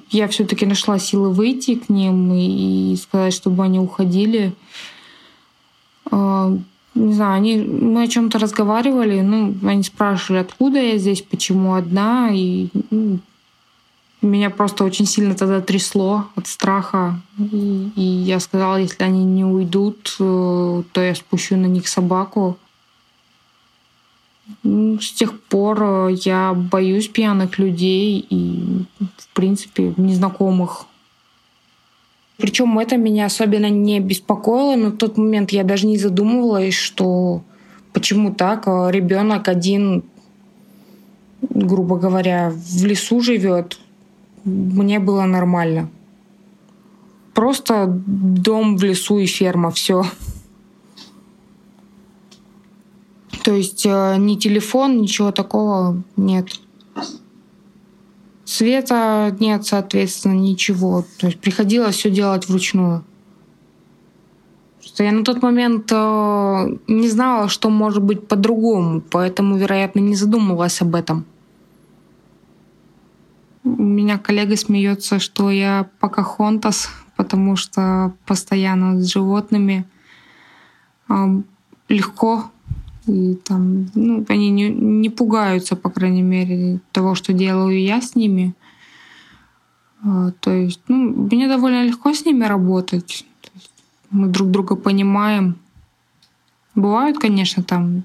я 0.09 0.27
все-таки 0.27 0.65
нашла 0.65 0.99
силы 0.99 1.31
выйти 1.31 1.75
к 1.75 1.89
ним 1.89 2.33
и, 2.33 2.95
сказать, 2.97 3.33
чтобы 3.33 3.63
они 3.63 3.79
уходили. 3.79 4.53
А, 6.11 6.57
не 6.95 7.13
знаю, 7.13 7.35
они, 7.35 7.57
мы 7.57 8.03
о 8.03 8.07
чем-то 8.07 8.39
разговаривали, 8.39 9.21
ну, 9.21 9.55
они 9.63 9.83
спрашивали, 9.83 10.41
откуда 10.41 10.79
я 10.79 10.97
здесь, 10.97 11.21
почему 11.21 11.75
одна, 11.75 12.29
и 12.31 12.69
ну, 12.89 13.19
меня 14.21 14.49
просто 14.49 14.83
очень 14.83 15.05
сильно 15.05 15.35
тогда 15.35 15.61
трясло 15.61 16.25
от 16.35 16.47
страха. 16.47 17.19
И, 17.37 17.91
и 17.95 18.01
я 18.01 18.39
сказала, 18.39 18.77
если 18.77 19.03
они 19.03 19.23
не 19.23 19.45
уйдут, 19.45 20.15
э, 20.19 20.83
то 20.91 21.01
я 21.01 21.15
спущу 21.15 21.55
на 21.55 21.67
них 21.67 21.87
собаку. 21.87 22.57
Ну, 24.63 24.99
с 24.99 25.11
тех 25.11 25.39
пор 25.41 25.83
э, 25.83 26.15
я 26.23 26.53
боюсь 26.53 27.07
пьяных 27.07 27.59
людей 27.59 28.25
и, 28.29 28.85
в 29.17 29.27
принципе, 29.33 29.93
незнакомых. 29.97 30.85
Причем 32.37 32.77
это 32.79 32.97
меня 32.97 33.25
особенно 33.25 33.69
не 33.69 33.99
беспокоило, 33.99 34.89
в 34.89 34.97
тот 34.97 35.17
момент 35.17 35.51
я 35.51 35.63
даже 35.63 35.87
не 35.87 35.97
задумывалась, 35.97 36.75
что 36.75 37.41
почему 37.93 38.33
так 38.33 38.67
э, 38.67 38.89
ребенок 38.91 39.47
один, 39.47 40.03
грубо 41.41 41.97
говоря, 41.97 42.51
в 42.51 42.85
лесу 42.85 43.21
живет, 43.21 43.79
мне 44.45 44.99
было 44.99 45.23
нормально. 45.23 45.89
Просто 47.33 47.85
дом 47.87 48.77
в 48.77 48.83
лесу 48.83 49.17
и 49.17 49.25
ферма, 49.25 49.71
все. 49.71 50.05
То 53.47 53.53
есть 53.53 53.85
э, 53.85 54.17
ни 54.17 54.35
телефон, 54.35 55.01
ничего 55.01 55.31
такого 55.31 56.03
нет. 56.17 56.49
Света 58.43 59.33
нет, 59.39 59.65
соответственно, 59.65 60.33
ничего. 60.33 61.05
То 61.17 61.27
есть 61.27 61.39
приходилось 61.39 61.95
все 61.95 62.11
делать 62.11 62.49
вручную. 62.49 63.05
Что 64.81 65.05
я 65.05 65.13
на 65.13 65.23
тот 65.23 65.41
момент 65.41 65.89
э, 65.93 66.77
не 66.89 67.07
знала, 67.07 67.47
что 67.47 67.69
может 67.69 68.03
быть 68.03 68.27
по-другому, 68.27 68.99
поэтому, 68.99 69.55
вероятно, 69.55 70.01
не 70.01 70.15
задумывалась 70.15 70.81
об 70.81 70.95
этом. 70.95 71.23
У 73.63 73.81
меня 73.81 74.17
коллега 74.17 74.57
смеется, 74.57 75.19
что 75.19 75.51
я 75.51 75.89
покахонтас, 76.01 76.89
потому 77.15 77.55
что 77.55 78.13
постоянно 78.25 79.01
с 79.01 79.05
животными 79.05 79.85
легко 81.87 82.51
и 83.07 83.35
там, 83.35 83.89
ну, 83.95 84.25
они 84.27 84.49
не, 84.49 84.69
не 84.69 85.09
пугаются, 85.09 85.75
по 85.75 85.89
крайней 85.89 86.21
мере, 86.21 86.79
того, 86.91 87.15
что 87.15 87.33
делаю 87.33 87.81
я 87.81 88.01
с 88.01 88.15
ними. 88.15 88.53
А, 90.03 90.31
то 90.39 90.51
есть, 90.51 90.81
ну, 90.87 91.27
мне 91.31 91.47
довольно 91.47 91.83
легко 91.85 92.13
с 92.13 92.25
ними 92.25 92.45
работать. 92.45 93.25
мы 94.09 94.27
друг 94.27 94.51
друга 94.51 94.75
понимаем. 94.75 95.55
Бывают, 96.75 97.17
конечно, 97.17 97.63
там 97.63 98.03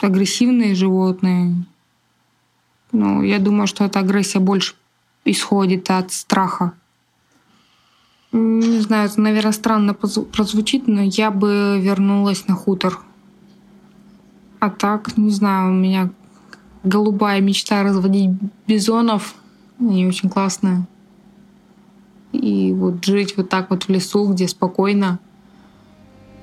агрессивные 0.00 0.74
животные, 0.74 1.54
ну, 2.94 3.22
я 3.22 3.40
думаю, 3.40 3.66
что 3.66 3.84
эта 3.84 3.98
агрессия 3.98 4.38
больше 4.38 4.74
исходит 5.24 5.90
от 5.90 6.12
страха. 6.12 6.74
Не 8.30 8.80
знаю, 8.80 9.08
это, 9.08 9.20
наверное, 9.20 9.50
странно 9.50 9.94
прозвучит, 9.94 10.86
но 10.86 11.02
я 11.02 11.32
бы 11.32 11.80
вернулась 11.82 12.46
на 12.46 12.54
хутор. 12.54 13.00
А 14.64 14.70
так, 14.70 15.18
не 15.18 15.28
знаю, 15.30 15.72
у 15.72 15.74
меня 15.74 16.08
голубая 16.84 17.42
мечта 17.42 17.82
разводить 17.82 18.30
бизонов. 18.66 19.34
Они 19.78 20.06
очень 20.06 20.30
классные. 20.30 20.86
И 22.32 22.72
вот 22.72 23.04
жить 23.04 23.36
вот 23.36 23.50
так 23.50 23.68
вот 23.68 23.82
в 23.82 23.88
лесу, 23.90 24.26
где 24.32 24.48
спокойно, 24.48 25.18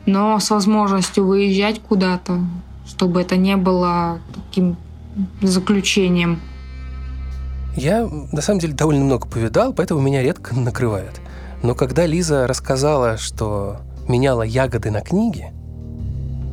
но 0.06 0.38
с 0.38 0.52
возможностью 0.52 1.26
выезжать 1.26 1.82
куда-то, 1.82 2.42
чтобы 2.86 3.22
это 3.22 3.38
не 3.38 3.58
было 3.58 4.20
таким 4.36 4.78
заключением. 5.42 6.40
Я, 7.76 8.08
на 8.32 8.42
самом 8.42 8.60
деле, 8.60 8.74
довольно 8.74 9.04
много 9.04 9.26
повидал, 9.28 9.74
поэтому 9.74 10.00
меня 10.00 10.22
редко 10.22 10.54
накрывает. 10.60 11.20
Но 11.64 11.74
когда 11.74 12.06
Лиза 12.06 12.46
рассказала, 12.46 13.18
что 13.18 13.78
меняла 14.08 14.44
ягоды 14.44 14.92
на 14.92 15.02
книги, 15.02 15.52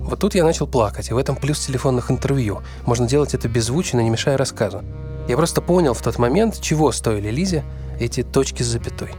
вот 0.09 0.21
тут 0.21 0.35
я 0.35 0.43
начал 0.43 0.67
плакать, 0.67 1.11
и 1.11 1.13
в 1.13 1.19
этом 1.19 1.37
плюс 1.37 1.61
телефонных 1.61 2.11
интервью. 2.11 2.63
Можно 2.87 3.07
делать 3.07 3.35
это 3.35 3.47
беззвучно, 3.47 4.01
не 4.01 4.09
мешая 4.09 4.39
рассказу. 4.39 4.83
Я 5.29 5.37
просто 5.37 5.61
понял 5.61 5.93
в 5.93 6.01
тот 6.01 6.19
момент, 6.19 6.59
чего 6.63 6.93
стоили 6.93 7.29
Лизе 7.29 7.63
эти 8.01 8.23
точки 8.23 8.63
с 8.63 8.67
запятой. 8.67 9.11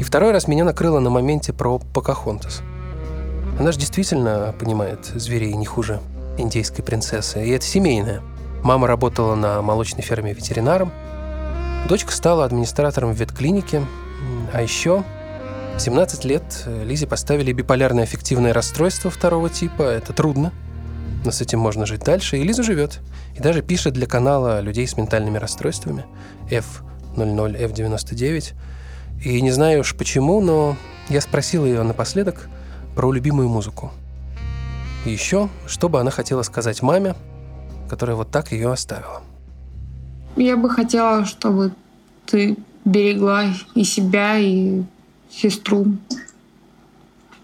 И 0.00 0.04
второй 0.04 0.32
раз 0.32 0.48
меня 0.48 0.64
накрыло 0.64 1.00
на 1.00 1.10
моменте 1.10 1.52
про 1.52 1.78
Покахонтас. 1.78 2.62
Она 3.58 3.70
же 3.70 3.78
действительно 3.78 4.54
понимает 4.58 5.04
зверей 5.04 5.52
не 5.52 5.66
хуже 5.66 6.00
индейской 6.38 6.82
принцессы, 6.82 7.44
и 7.44 7.50
это 7.50 7.66
семейное. 7.66 8.22
Мама 8.62 8.86
работала 8.86 9.34
на 9.34 9.60
молочной 9.60 10.02
ферме 10.02 10.32
ветеринаром, 10.32 10.90
дочка 11.88 12.12
стала 12.12 12.46
администратором 12.46 13.12
в 13.12 13.20
ветклинике, 13.20 13.82
а 14.54 14.62
еще 14.62 15.04
в 15.78 15.80
17 15.80 16.24
лет 16.24 16.64
Лизе 16.84 17.06
поставили 17.06 17.52
биполярное 17.52 18.02
аффективное 18.02 18.52
расстройство 18.52 19.12
второго 19.12 19.48
типа. 19.48 19.82
Это 19.82 20.12
трудно. 20.12 20.52
но 21.24 21.30
с 21.30 21.40
этим 21.40 21.60
можно 21.60 21.86
жить 21.86 22.00
дальше, 22.00 22.36
и 22.36 22.42
Лиза 22.42 22.64
живет. 22.64 22.98
И 23.36 23.40
даже 23.40 23.62
пишет 23.62 23.94
для 23.94 24.08
канала 24.08 24.60
людей 24.60 24.88
с 24.88 24.96
ментальными 24.96 25.38
расстройствами 25.38 26.04
F00, 26.50 26.74
F99. 27.16 28.54
И 29.22 29.40
не 29.40 29.52
знаю 29.52 29.80
уж 29.80 29.94
почему, 29.94 30.40
но 30.40 30.76
я 31.08 31.20
спросил 31.20 31.64
ее 31.64 31.84
напоследок 31.84 32.48
про 32.96 33.12
любимую 33.12 33.48
музыку. 33.48 33.92
И 35.04 35.10
еще, 35.10 35.48
что 35.68 35.88
бы 35.88 36.00
она 36.00 36.10
хотела 36.10 36.42
сказать 36.42 36.82
маме, 36.82 37.14
которая 37.88 38.16
вот 38.16 38.32
так 38.32 38.50
ее 38.50 38.72
оставила. 38.72 39.22
Я 40.34 40.56
бы 40.56 40.70
хотела, 40.70 41.24
чтобы 41.24 41.72
ты 42.26 42.56
берегла 42.84 43.44
и 43.76 43.84
себя, 43.84 44.38
и 44.38 44.82
сестру, 45.30 45.86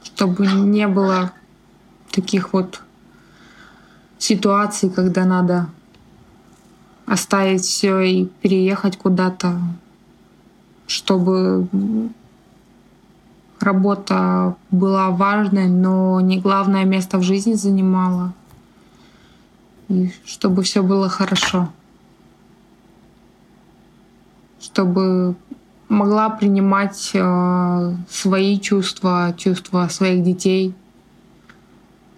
чтобы 0.02 0.46
не 0.46 0.88
было 0.88 1.32
таких 2.10 2.52
вот 2.52 2.80
ситуаций, 4.18 4.90
когда 4.90 5.24
надо 5.24 5.68
оставить 7.06 7.62
все 7.62 8.00
и 8.00 8.24
переехать 8.24 8.96
куда-то, 8.96 9.60
чтобы 10.86 11.68
работа 13.60 14.56
была 14.70 15.10
важной, 15.10 15.68
но 15.68 16.20
не 16.20 16.38
главное 16.38 16.84
место 16.84 17.18
в 17.18 17.22
жизни 17.22 17.54
занимала. 17.54 18.32
И 19.88 20.12
чтобы 20.24 20.62
все 20.62 20.82
было 20.82 21.08
хорошо. 21.08 21.68
Чтобы 24.60 25.34
могла 25.94 26.28
принимать 26.28 27.10
э, 27.14 27.94
свои 28.10 28.58
чувства, 28.60 29.34
чувства 29.36 29.88
своих 29.88 30.22
детей, 30.22 30.74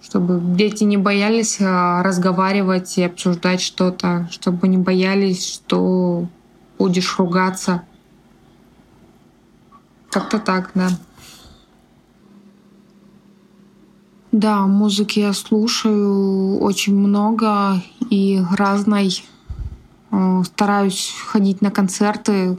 чтобы 0.02 0.40
дети 0.56 0.84
не 0.84 0.96
боялись 0.96 1.60
э, 1.60 2.02
разговаривать 2.02 2.98
и 2.98 3.04
обсуждать 3.04 3.60
что-то, 3.60 4.28
чтобы 4.30 4.68
не 4.68 4.78
боялись, 4.78 5.54
что 5.54 6.26
будешь 6.78 7.18
ругаться. 7.18 7.82
Как-то 10.10 10.38
так, 10.38 10.70
да. 10.74 10.88
Да, 14.32 14.66
музыки 14.66 15.20
я 15.20 15.32
слушаю 15.32 16.58
очень 16.58 16.94
много 16.94 17.82
и 18.10 18.42
разной. 18.52 19.24
Э, 20.10 20.42
стараюсь 20.44 21.14
ходить 21.26 21.62
на 21.62 21.70
концерты. 21.70 22.58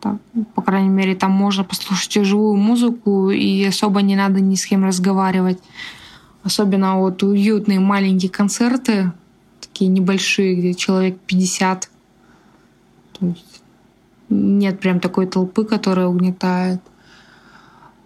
Там, 0.00 0.20
по 0.54 0.62
крайней 0.62 0.88
мере, 0.88 1.14
там 1.14 1.30
можно 1.30 1.62
послушать 1.62 2.24
живую 2.24 2.56
музыку, 2.56 3.30
и 3.30 3.64
особо 3.64 4.00
не 4.00 4.16
надо 4.16 4.40
ни 4.40 4.54
с 4.54 4.64
кем 4.64 4.84
разговаривать. 4.84 5.58
Особенно 6.42 6.98
вот 6.98 7.22
уютные 7.22 7.80
маленькие 7.80 8.30
концерты, 8.30 9.12
такие 9.60 9.90
небольшие, 9.90 10.54
где 10.54 10.74
человек 10.74 11.18
50. 11.26 11.90
То 13.18 13.26
есть 13.26 13.62
нет 14.30 14.80
прям 14.80 15.00
такой 15.00 15.26
толпы, 15.26 15.64
которая 15.64 16.06
угнетает. 16.06 16.80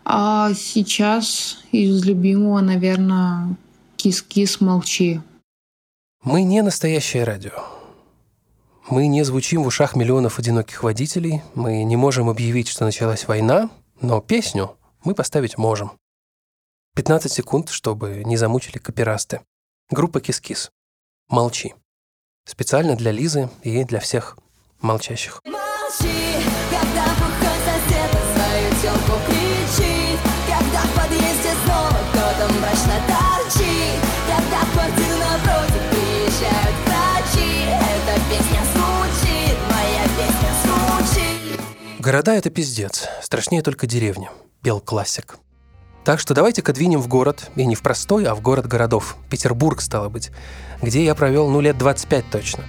А 0.04 0.52
сейчас 0.54 1.58
из 1.70 2.04
любимого, 2.04 2.60
наверное, 2.60 3.56
«Кис-кис, 3.96 4.60
молчи». 4.60 5.20
Мы 6.22 6.42
не 6.42 6.62
настоящее 6.62 7.24
радио. 7.24 7.73
Мы 8.90 9.06
не 9.06 9.22
звучим 9.22 9.62
в 9.62 9.66
ушах 9.66 9.96
миллионов 9.96 10.38
одиноких 10.38 10.82
водителей, 10.82 11.42
мы 11.54 11.84
не 11.84 11.96
можем 11.96 12.28
объявить, 12.28 12.68
что 12.68 12.84
началась 12.84 13.26
война, 13.26 13.70
но 14.02 14.20
песню 14.20 14.76
мы 15.04 15.14
поставить 15.14 15.56
можем. 15.56 15.92
15 16.94 17.32
секунд, 17.32 17.70
чтобы 17.70 18.22
не 18.24 18.36
замучили 18.36 18.76
копирасты. 18.76 19.40
Группа 19.90 20.20
«Кис-кис». 20.20 20.70
«Молчи». 21.28 21.74
Специально 22.46 22.94
для 22.94 23.10
Лизы 23.10 23.48
и 23.62 23.84
для 23.84 24.00
всех 24.00 24.36
молчащих. 24.82 25.40
Молчи, 25.46 26.44
когда 26.70 27.06
сосед 27.64 28.10
свою 28.34 28.70
телку 28.82 29.18
кричит, 29.26 30.20
когда 30.46 30.82
в 30.82 30.94
подъезде 30.94 31.52
снова 31.64 31.98
кто-то 32.12 32.52
мрачно 32.52 33.00
торчит, 33.08 34.03
Города— 42.04 42.34
это 42.34 42.50
пиздец. 42.50 43.08
Страшнее 43.22 43.62
только 43.62 43.86
деревня. 43.86 44.28
Пел 44.62 44.78
классик. 44.78 45.38
Так 46.04 46.20
что 46.20 46.34
давайте-ка 46.34 46.74
двинем 46.74 47.00
в 47.00 47.08
город, 47.08 47.48
и 47.56 47.64
не 47.64 47.74
в 47.74 47.80
простой, 47.80 48.26
а 48.26 48.34
в 48.34 48.42
город 48.42 48.66
городов. 48.66 49.16
Петербург, 49.30 49.80
стало 49.80 50.10
быть, 50.10 50.30
где 50.82 51.02
я 51.02 51.14
провел, 51.14 51.48
ну, 51.48 51.62
лет 51.62 51.78
25 51.78 52.26
точно. 52.30 52.64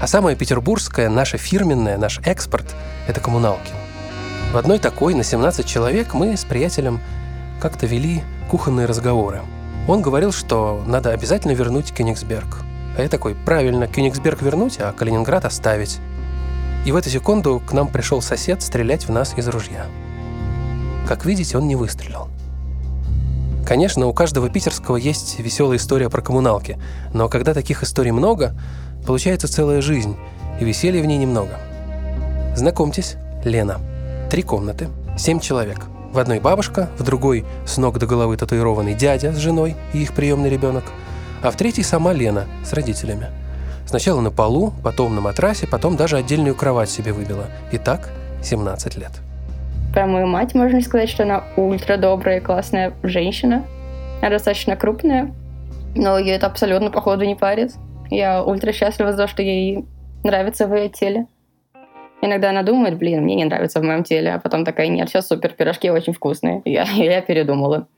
А 0.00 0.06
самое 0.06 0.38
петербургское, 0.38 1.10
наше 1.10 1.36
фирменное, 1.36 1.98
наш 1.98 2.18
экспорт– 2.20 2.74
это 3.06 3.20
коммуналки. 3.20 3.72
В 4.54 4.56
одной 4.56 4.78
такой 4.78 5.12
на 5.12 5.22
17 5.22 5.66
человек 5.66 6.14
мы 6.14 6.34
с 6.34 6.46
приятелем 6.46 7.02
как-то 7.60 7.84
вели 7.84 8.22
кухонные 8.50 8.86
разговоры. 8.86 9.42
Он 9.86 10.00
говорил, 10.00 10.32
что 10.32 10.82
надо 10.86 11.10
обязательно 11.10 11.52
вернуть 11.52 11.92
Кёнигсберг. 11.92 12.60
А 12.96 13.02
я 13.02 13.10
такой, 13.10 13.34
правильно, 13.34 13.86
Кёнигсберг 13.86 14.40
вернуть, 14.40 14.78
а 14.80 14.92
Калининград 14.92 15.44
оставить. 15.44 16.00
И 16.84 16.92
в 16.92 16.96
эту 16.96 17.10
секунду 17.10 17.62
к 17.64 17.72
нам 17.72 17.88
пришел 17.88 18.20
сосед 18.20 18.62
стрелять 18.62 19.06
в 19.06 19.12
нас 19.12 19.34
из 19.36 19.46
ружья. 19.48 19.86
Как 21.06 21.24
видите, 21.24 21.56
он 21.58 21.68
не 21.68 21.76
выстрелил. 21.76 22.28
Конечно, 23.66 24.06
у 24.06 24.12
каждого 24.12 24.50
питерского 24.50 24.96
есть 24.96 25.38
веселая 25.38 25.78
история 25.78 26.10
про 26.10 26.20
коммуналки, 26.20 26.78
но 27.14 27.28
когда 27.28 27.54
таких 27.54 27.82
историй 27.82 28.10
много, 28.10 28.54
получается 29.06 29.46
целая 29.46 29.80
жизнь, 29.80 30.16
и 30.60 30.64
веселья 30.64 31.02
в 31.02 31.06
ней 31.06 31.18
немного. 31.18 31.58
Знакомьтесь, 32.56 33.16
Лена. 33.44 33.80
Три 34.30 34.42
комнаты, 34.42 34.88
семь 35.16 35.40
человек. 35.40 35.86
В 36.12 36.18
одной 36.18 36.40
бабушка, 36.40 36.90
в 36.98 37.02
другой 37.04 37.44
с 37.66 37.78
ног 37.78 37.98
до 37.98 38.06
головы 38.06 38.36
татуированный 38.36 38.94
дядя 38.94 39.32
с 39.32 39.36
женой 39.36 39.76
и 39.94 40.02
их 40.02 40.12
приемный 40.12 40.50
ребенок, 40.50 40.84
а 41.42 41.50
в 41.50 41.56
третьей 41.56 41.84
сама 41.84 42.12
Лена 42.12 42.46
с 42.64 42.72
родителями. 42.72 43.28
Сначала 43.86 44.20
на 44.20 44.30
полу, 44.30 44.72
потом 44.82 45.14
на 45.14 45.20
матрасе, 45.20 45.66
потом 45.66 45.96
даже 45.96 46.16
отдельную 46.16 46.54
кровать 46.54 46.90
себе 46.90 47.12
выбила. 47.12 47.46
И 47.72 47.78
так 47.78 48.10
17 48.42 48.96
лет. 48.96 49.12
Про 49.92 50.06
мою 50.06 50.26
мать 50.26 50.54
можно 50.54 50.80
сказать, 50.80 51.10
что 51.10 51.24
она 51.24 51.44
ультра 51.56 51.96
добрая 51.96 52.38
и 52.38 52.40
классная 52.40 52.94
женщина. 53.02 53.64
Она 54.20 54.30
достаточно 54.30 54.76
крупная, 54.76 55.34
но 55.94 56.18
ее 56.18 56.34
это 56.34 56.46
абсолютно, 56.46 56.90
походу, 56.90 57.24
не 57.24 57.34
парит. 57.34 57.74
Я 58.10 58.42
ультра 58.42 58.72
счастлива 58.72 59.12
за 59.12 59.18
то, 59.18 59.26
что 59.26 59.42
ей 59.42 59.84
нравится 60.24 60.66
в 60.66 60.74
ее 60.74 60.88
теле. 60.88 61.26
Иногда 62.22 62.50
она 62.50 62.62
думает, 62.62 62.96
блин, 62.98 63.22
мне 63.22 63.34
не 63.34 63.44
нравится 63.44 63.80
в 63.80 63.82
моем 63.82 64.04
теле, 64.04 64.34
а 64.34 64.38
потом 64.38 64.64
такая, 64.64 64.86
нет, 64.86 65.08
все 65.08 65.22
супер, 65.22 65.52
пирожки 65.52 65.90
очень 65.90 66.12
вкусные. 66.12 66.62
Я, 66.64 66.84
я 66.84 67.20
передумала. 67.20 67.88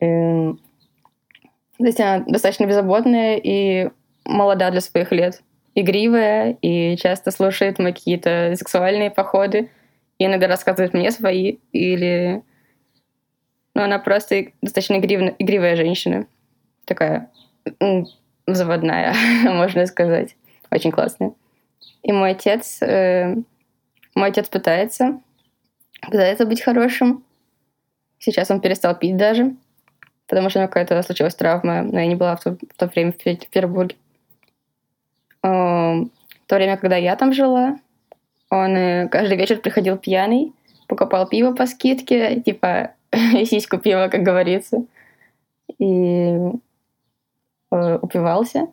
Эм... 0.00 0.58
То 1.78 1.84
есть 1.84 2.00
она 2.00 2.24
достаточно 2.26 2.64
беззаботная 2.64 3.36
и 3.36 3.90
молода 4.30 4.70
для 4.70 4.80
своих 4.80 5.12
лет. 5.12 5.42
Игривая 5.74 6.56
и 6.62 6.96
часто 6.96 7.30
слушает 7.30 7.78
мои 7.78 7.92
какие-то 7.92 8.54
сексуальные 8.56 9.10
походы 9.10 9.70
и 10.18 10.26
иногда 10.26 10.48
рассказывает 10.48 10.94
мне 10.94 11.10
свои, 11.10 11.58
или... 11.72 12.42
Ну, 13.74 13.82
она 13.82 13.98
просто 13.98 14.46
достаточно 14.60 14.98
игрив... 14.98 15.34
игривая 15.38 15.76
женщина. 15.76 16.26
Такая 16.84 17.30
заводная, 18.46 19.14
можно 19.44 19.86
сказать. 19.86 20.36
Очень 20.70 20.92
классная. 20.92 21.32
И 22.02 22.12
мой 22.12 22.32
отец... 22.32 22.82
Э... 22.82 23.36
Мой 24.14 24.28
отец 24.28 24.48
пытается. 24.48 25.20
Пытается 26.02 26.44
быть 26.44 26.60
хорошим. 26.60 27.24
Сейчас 28.18 28.50
он 28.50 28.60
перестал 28.60 28.98
пить 28.98 29.16
даже. 29.16 29.54
Потому 30.26 30.50
что 30.50 30.58
у 30.58 30.62
него 30.62 30.68
какая-то 30.68 31.00
случилась 31.02 31.34
травма, 31.34 31.82
но 31.82 31.98
я 31.98 32.06
не 32.06 32.14
была 32.14 32.36
в 32.36 32.42
то, 32.42 32.52
в 32.52 32.76
то 32.76 32.86
время 32.86 33.12
в 33.12 33.16
Петербурге. 33.16 33.96
В 35.42 36.08
то 36.46 36.56
время, 36.56 36.76
когда 36.76 36.96
я 36.96 37.16
там 37.16 37.32
жила, 37.32 37.78
он 38.50 38.76
э, 38.76 39.08
каждый 39.08 39.36
вечер 39.36 39.60
приходил 39.60 39.96
пьяный, 39.96 40.52
покупал 40.88 41.28
пиво 41.28 41.52
по 41.52 41.66
скидке, 41.66 42.40
типа 42.40 42.92
сиську 43.44 43.78
пива, 43.78 44.08
как 44.08 44.22
говорится, 44.22 44.84
и 45.78 46.36
э, 47.70 47.98
упивался. 48.02 48.68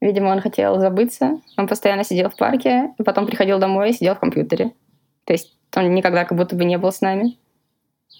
Видимо, 0.00 0.28
он 0.28 0.40
хотел 0.40 0.78
забыться. 0.78 1.40
Он 1.56 1.66
постоянно 1.66 2.04
сидел 2.04 2.30
в 2.30 2.36
парке, 2.36 2.92
и 2.98 3.02
потом 3.02 3.26
приходил 3.26 3.58
домой 3.58 3.90
и 3.90 3.92
сидел 3.92 4.14
в 4.14 4.20
компьютере. 4.20 4.72
То 5.24 5.32
есть 5.32 5.56
он 5.74 5.94
никогда 5.94 6.24
как 6.24 6.36
будто 6.36 6.56
бы 6.56 6.64
не 6.64 6.78
был 6.78 6.92
с 6.92 7.00
нами. 7.00 7.36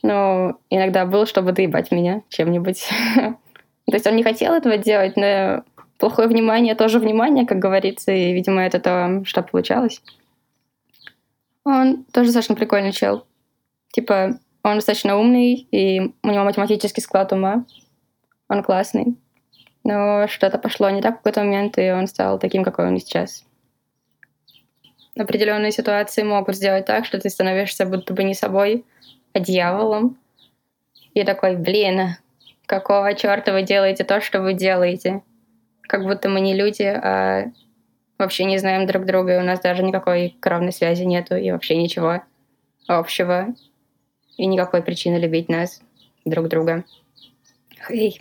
Но 0.02 0.58
иногда 0.70 1.06
был, 1.06 1.26
чтобы 1.26 1.52
доебать 1.52 1.90
меня 1.90 2.22
чем-нибудь. 2.28 2.88
То 3.16 3.94
есть 3.94 4.06
он 4.06 4.16
не 4.16 4.22
хотел 4.22 4.52
этого 4.52 4.76
делать, 4.76 5.16
но 5.16 5.64
плохое 5.98 6.28
внимание 6.28 6.74
тоже 6.74 6.98
внимание, 6.98 7.46
как 7.46 7.58
говорится, 7.58 8.12
и, 8.12 8.32
видимо, 8.32 8.62
это 8.64 8.80
то, 8.80 9.22
что 9.24 9.42
получалось. 9.42 10.00
Он 11.64 12.04
тоже 12.04 12.28
достаточно 12.28 12.54
прикольный 12.54 12.92
чел. 12.92 13.26
Типа, 13.92 14.38
он 14.62 14.76
достаточно 14.76 15.18
умный, 15.18 15.66
и 15.70 16.14
у 16.22 16.30
него 16.30 16.44
математический 16.44 17.02
склад 17.02 17.32
ума. 17.32 17.66
Он 18.48 18.62
классный. 18.62 19.16
Но 19.84 20.26
что-то 20.28 20.58
пошло 20.58 20.88
не 20.90 21.02
так 21.02 21.14
в 21.14 21.16
какой-то 21.18 21.40
момент, 21.40 21.78
и 21.78 21.90
он 21.90 22.06
стал 22.06 22.38
таким, 22.38 22.64
какой 22.64 22.86
он 22.86 22.98
сейчас. 22.98 23.44
Определенные 25.16 25.72
ситуации 25.72 26.22
могут 26.22 26.56
сделать 26.56 26.84
так, 26.84 27.04
что 27.04 27.18
ты 27.18 27.28
становишься 27.28 27.86
будто 27.86 28.14
бы 28.14 28.22
не 28.22 28.34
собой, 28.34 28.84
а 29.32 29.40
дьяволом. 29.40 30.16
И 31.14 31.24
такой, 31.24 31.56
блин, 31.56 32.16
какого 32.66 33.14
черта 33.14 33.52
вы 33.52 33.62
делаете 33.62 34.04
то, 34.04 34.20
что 34.20 34.40
вы 34.40 34.54
делаете? 34.54 35.22
Как 35.88 36.04
будто 36.04 36.28
мы 36.28 36.40
не 36.40 36.54
люди, 36.54 36.82
а 36.82 37.50
вообще 38.18 38.44
не 38.44 38.58
знаем 38.58 38.86
друг 38.86 39.06
друга, 39.06 39.34
и 39.34 39.38
у 39.38 39.44
нас 39.44 39.60
даже 39.60 39.82
никакой 39.82 40.36
кровной 40.38 40.72
связи 40.72 41.02
нету, 41.02 41.34
и 41.34 41.50
вообще 41.50 41.76
ничего 41.76 42.22
общего, 42.86 43.54
и 44.36 44.46
никакой 44.46 44.82
причины 44.82 45.16
любить 45.16 45.48
нас, 45.48 45.80
друг 46.24 46.48
друга. 46.48 46.84
Хей. 47.86 48.20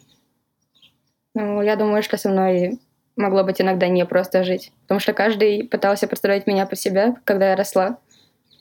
Ну, 1.36 1.62
я 1.62 1.76
думаю, 1.76 2.04
что 2.04 2.18
со 2.18 2.30
мной 2.30 2.80
могло 3.18 3.44
быть 3.44 3.60
иногда 3.60 3.88
не 3.90 4.06
просто 4.06 4.44
жить, 4.44 4.72
потому 4.84 5.00
что 5.00 5.14
каждый 5.14 5.68
пытался 5.68 6.08
представлять 6.08 6.48
меня 6.48 6.66
по 6.66 6.76
себе, 6.76 7.16
когда 7.26 7.50
я 7.50 7.56
росла, 7.56 8.00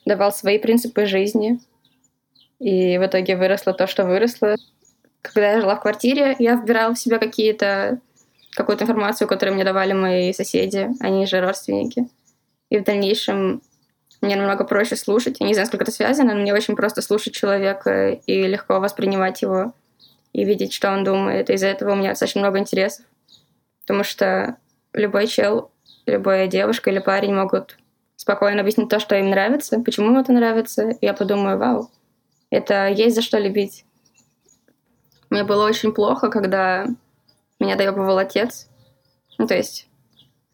давал 0.05 0.33
свои 0.33 0.59
принципы 0.59 1.07
жизни, 1.07 1.61
и 2.59 2.99
в 2.99 3.07
итоге 3.07 3.37
выросло 3.37 3.73
то, 3.73 3.87
что 3.87 4.05
выросло. 4.05 4.57
Когда 5.23 5.53
я 5.53 5.61
жила 5.61 5.77
в 5.77 5.81
квартире, 5.81 6.35
я 6.39 6.57
вбирала 6.57 6.95
в 6.95 6.99
себя 6.99 7.19
какие-то 7.19 8.01
какую-то 8.57 8.85
информацию, 8.85 9.29
которую 9.29 9.55
мне 9.55 9.65
давали 9.65 9.93
мои 9.93 10.33
соседи, 10.33 10.89
они 11.01 11.27
же 11.27 11.41
родственники. 11.41 12.09
И 12.71 12.79
в 12.79 12.85
дальнейшем 12.85 13.63
мне 14.21 14.37
намного 14.37 14.65
проще 14.65 14.97
слушать. 14.97 15.37
Я 15.41 15.47
не 15.47 15.55
знаю, 15.55 15.67
сколько 15.67 15.85
это 15.85 15.93
связано, 15.93 16.35
но 16.35 16.41
мне 16.41 16.55
очень 16.55 16.75
просто 16.75 17.03
слушать 17.03 17.35
человека 17.35 18.11
и 18.11 18.47
легко 18.47 18.81
воспринимать 18.81 19.43
его 19.43 19.73
и 20.33 20.45
видеть, 20.45 20.73
что 20.73 20.91
он 20.91 21.05
думает. 21.05 21.51
Из-за 21.51 21.67
этого 21.67 21.93
у 21.93 21.97
меня 21.97 22.11
достаточно 22.11 22.41
много 22.41 22.59
интересов. 22.59 23.05
Потому 23.83 24.05
что 24.05 24.57
любой 24.93 25.27
чел, 25.27 25.71
любая 26.07 26.47
девушка 26.47 26.91
или 26.91 26.99
парень 26.99 27.35
могут 27.35 27.79
спокойно 28.17 28.63
объяснить 28.63 28.89
то, 28.89 28.99
что 28.99 29.17
им 29.17 29.31
нравится, 29.31 29.79
почему 29.81 30.09
им 30.09 30.19
это 30.19 30.33
нравится. 30.33 30.89
И 30.89 31.07
я 31.07 31.13
подумаю, 31.13 31.59
вау, 31.59 31.91
это 32.51 32.89
есть 32.89 33.15
за 33.15 33.23
что 33.23 33.39
любить. 33.39 33.85
Мне 35.31 35.45
было 35.45 35.67
очень 35.67 35.93
плохо, 35.93 36.31
когда 36.31 36.87
меня 37.59 37.77
доебывал 37.77 38.19
отец. 38.19 38.69
Ну, 39.39 39.47
то 39.47 39.55
есть, 39.55 39.89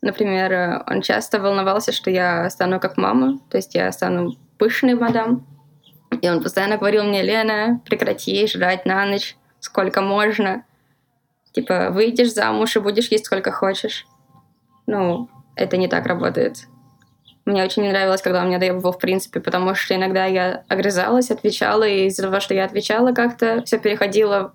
например, 0.00 0.84
он 0.86 1.02
часто 1.02 1.40
волновался, 1.40 1.92
что 1.92 2.10
я 2.10 2.48
стану 2.50 2.80
как 2.80 2.96
мама, 2.96 3.40
то 3.50 3.56
есть 3.56 3.74
я 3.74 3.90
стану 3.92 4.36
пышной 4.58 4.94
мадам. 4.94 5.46
И 6.20 6.28
он 6.28 6.42
постоянно 6.42 6.76
говорил 6.76 7.04
мне, 7.04 7.22
Лена, 7.22 7.80
прекрати 7.86 8.46
жрать 8.46 8.84
на 8.84 9.06
ночь, 9.06 9.36
сколько 9.60 10.02
можно. 10.02 10.64
Типа, 11.52 11.90
выйдешь 11.90 12.32
замуж 12.32 12.76
и 12.76 12.80
будешь 12.80 13.08
есть 13.08 13.26
сколько 13.26 13.50
хочешь. 13.50 14.06
Ну, 14.86 15.28
это 15.56 15.76
не 15.76 15.88
так 15.88 16.06
работает. 16.06 16.66
Мне 17.44 17.64
очень 17.64 17.82
не 17.82 17.90
нравилось, 17.90 18.22
когда 18.22 18.40
он 18.40 18.48
меня 18.48 18.58
доебывал 18.58 18.92
в 18.92 18.98
принципе, 18.98 19.40
потому 19.40 19.74
что 19.74 19.94
иногда 19.94 20.26
я 20.26 20.64
огрызалась, 20.68 21.30
отвечала, 21.30 21.82
и 21.82 22.06
из-за 22.06 22.22
того, 22.22 22.40
что 22.40 22.54
я 22.54 22.64
отвечала 22.64 23.12
как-то, 23.12 23.62
все 23.64 23.78
переходило 23.78 24.54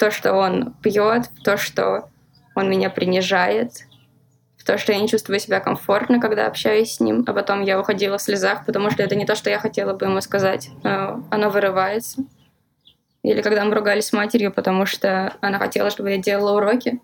то, 0.00 0.10
что 0.10 0.32
он 0.32 0.72
пьет, 0.82 1.26
в 1.26 1.42
то, 1.42 1.58
что 1.58 2.08
он 2.54 2.70
меня 2.70 2.88
принижает, 2.88 3.84
в 4.56 4.64
то, 4.64 4.78
что 4.78 4.92
я 4.92 4.98
не 4.98 5.08
чувствую 5.08 5.38
себя 5.38 5.60
комфортно, 5.60 6.20
когда 6.20 6.46
общаюсь 6.46 6.94
с 6.94 7.00
ним, 7.00 7.22
а 7.26 7.32
потом 7.34 7.62
я 7.62 7.78
уходила 7.78 8.16
в 8.16 8.22
слезах, 8.22 8.64
потому 8.64 8.90
что 8.90 9.02
это 9.02 9.14
не 9.14 9.26
то, 9.26 9.34
что 9.34 9.50
я 9.50 9.58
хотела 9.58 9.92
бы 9.92 10.06
ему 10.06 10.20
сказать, 10.22 10.70
но 10.82 11.22
оно 11.30 11.50
вырывается. 11.50 12.24
Или 13.22 13.42
когда 13.42 13.64
мы 13.64 13.74
ругались 13.74 14.06
с 14.06 14.12
матерью, 14.14 14.50
потому 14.52 14.86
что 14.86 15.34
она 15.42 15.58
хотела, 15.58 15.90
чтобы 15.90 16.12
я 16.12 16.16
делала 16.16 16.56
уроки, 16.56 16.98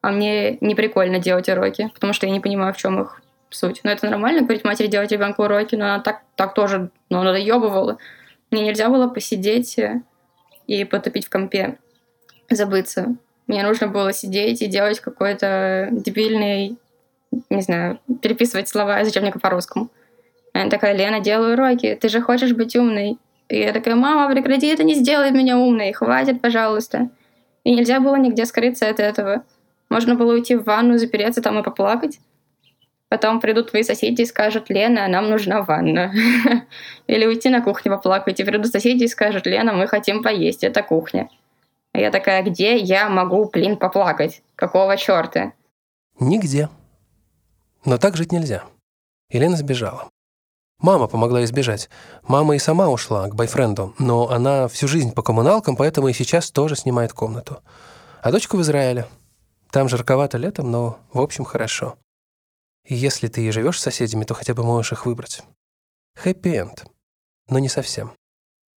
а 0.00 0.10
мне 0.10 0.56
не 0.62 0.74
прикольно 0.74 1.18
делать 1.18 1.48
уроки, 1.50 1.90
потому 1.92 2.14
что 2.14 2.26
я 2.26 2.32
не 2.32 2.40
понимаю, 2.40 2.72
в 2.72 2.78
чем 2.78 3.02
их 3.02 3.20
суть. 3.50 3.80
Но 3.84 3.90
это 3.90 4.08
нормально 4.08 4.40
говорить 4.40 4.64
матери 4.64 4.86
делать 4.86 5.12
ребенку 5.12 5.42
уроки, 5.42 5.74
но 5.74 5.84
она 5.84 6.00
так, 6.00 6.22
так 6.36 6.54
тоже, 6.54 6.90
ну, 7.10 7.20
она 7.20 7.32
доебывала. 7.32 7.98
Мне 8.50 8.62
нельзя 8.62 8.88
было 8.88 9.08
посидеть 9.08 9.78
и 10.66 10.84
потопить 10.84 11.26
в 11.26 11.28
компе, 11.28 11.76
забыться. 12.50 13.14
Мне 13.46 13.62
нужно 13.62 13.88
было 13.88 14.12
сидеть 14.12 14.62
и 14.62 14.66
делать 14.66 15.00
какой-то 15.00 15.88
дебильный, 15.90 16.78
не 17.48 17.62
знаю, 17.62 17.98
переписывать 18.22 18.68
слова 18.68 19.00
из 19.00 19.08
учебника 19.08 19.38
по-русскому. 19.40 19.90
Она 20.52 20.70
такая, 20.70 20.94
Лена, 20.94 21.20
делай 21.20 21.54
уроки, 21.54 21.98
ты 22.00 22.08
же 22.08 22.20
хочешь 22.20 22.52
быть 22.52 22.76
умной. 22.76 23.18
И 23.48 23.58
я 23.58 23.72
такая, 23.72 23.96
мама, 23.96 24.32
прекрати, 24.32 24.68
это 24.68 24.84
не 24.84 24.94
сделает 24.94 25.34
меня 25.34 25.58
умной, 25.58 25.92
хватит, 25.92 26.40
пожалуйста. 26.40 27.08
И 27.64 27.74
нельзя 27.74 28.00
было 28.00 28.16
нигде 28.16 28.46
скрыться 28.46 28.88
от 28.88 29.00
этого. 29.00 29.44
Можно 29.88 30.14
было 30.14 30.32
уйти 30.32 30.54
в 30.54 30.64
ванну, 30.64 30.98
запереться 30.98 31.42
там 31.42 31.58
и 31.58 31.62
поплакать. 31.64 32.20
Потом 33.08 33.40
придут 33.40 33.70
твои 33.70 33.82
соседи 33.82 34.22
и 34.22 34.26
скажут, 34.26 34.70
Лена, 34.70 35.08
нам 35.08 35.28
нужна 35.28 35.62
ванна. 35.62 36.12
Или 37.08 37.26
уйти 37.26 37.48
на 37.48 37.60
кухню 37.60 37.90
поплакать, 37.90 38.38
и 38.38 38.44
придут 38.44 38.68
соседи 38.68 39.02
и 39.02 39.08
скажут, 39.08 39.46
Лена, 39.46 39.72
мы 39.72 39.88
хотим 39.88 40.22
поесть, 40.22 40.62
это 40.62 40.84
кухня. 40.84 41.28
А 41.92 41.98
я 41.98 42.10
такая, 42.10 42.42
где 42.42 42.76
я 42.76 43.08
могу, 43.08 43.48
блин, 43.50 43.76
поплакать? 43.76 44.42
Какого 44.54 44.96
черта? 44.96 45.52
Нигде. 46.18 46.68
Но 47.84 47.98
так 47.98 48.16
жить 48.16 48.32
нельзя. 48.32 48.64
Елена 49.30 49.56
сбежала. 49.56 50.08
Мама 50.80 51.08
помогла 51.08 51.44
избежать. 51.44 51.90
Мама 52.22 52.56
и 52.56 52.58
сама 52.58 52.88
ушла 52.88 53.28
к 53.28 53.34
бойфренду, 53.34 53.94
но 53.98 54.30
она 54.30 54.66
всю 54.68 54.88
жизнь 54.88 55.12
по 55.12 55.22
коммуналкам, 55.22 55.76
поэтому 55.76 56.08
и 56.08 56.12
сейчас 56.12 56.50
тоже 56.50 56.76
снимает 56.76 57.12
комнату. 57.12 57.62
А 58.22 58.30
дочка 58.30 58.56
в 58.56 58.62
Израиле. 58.62 59.06
Там 59.70 59.88
жарковато 59.88 60.38
летом, 60.38 60.70
но 60.70 60.98
в 61.12 61.20
общем 61.20 61.44
хорошо. 61.44 61.96
И 62.86 62.94
если 62.94 63.28
ты 63.28 63.42
и 63.42 63.50
живешь 63.50 63.78
с 63.78 63.82
соседями, 63.82 64.24
то 64.24 64.34
хотя 64.34 64.54
бы 64.54 64.64
можешь 64.64 64.92
их 64.92 65.06
выбрать. 65.06 65.42
Хэппи-энд. 66.16 66.86
Но 67.48 67.58
не 67.58 67.68
совсем. 67.68 68.12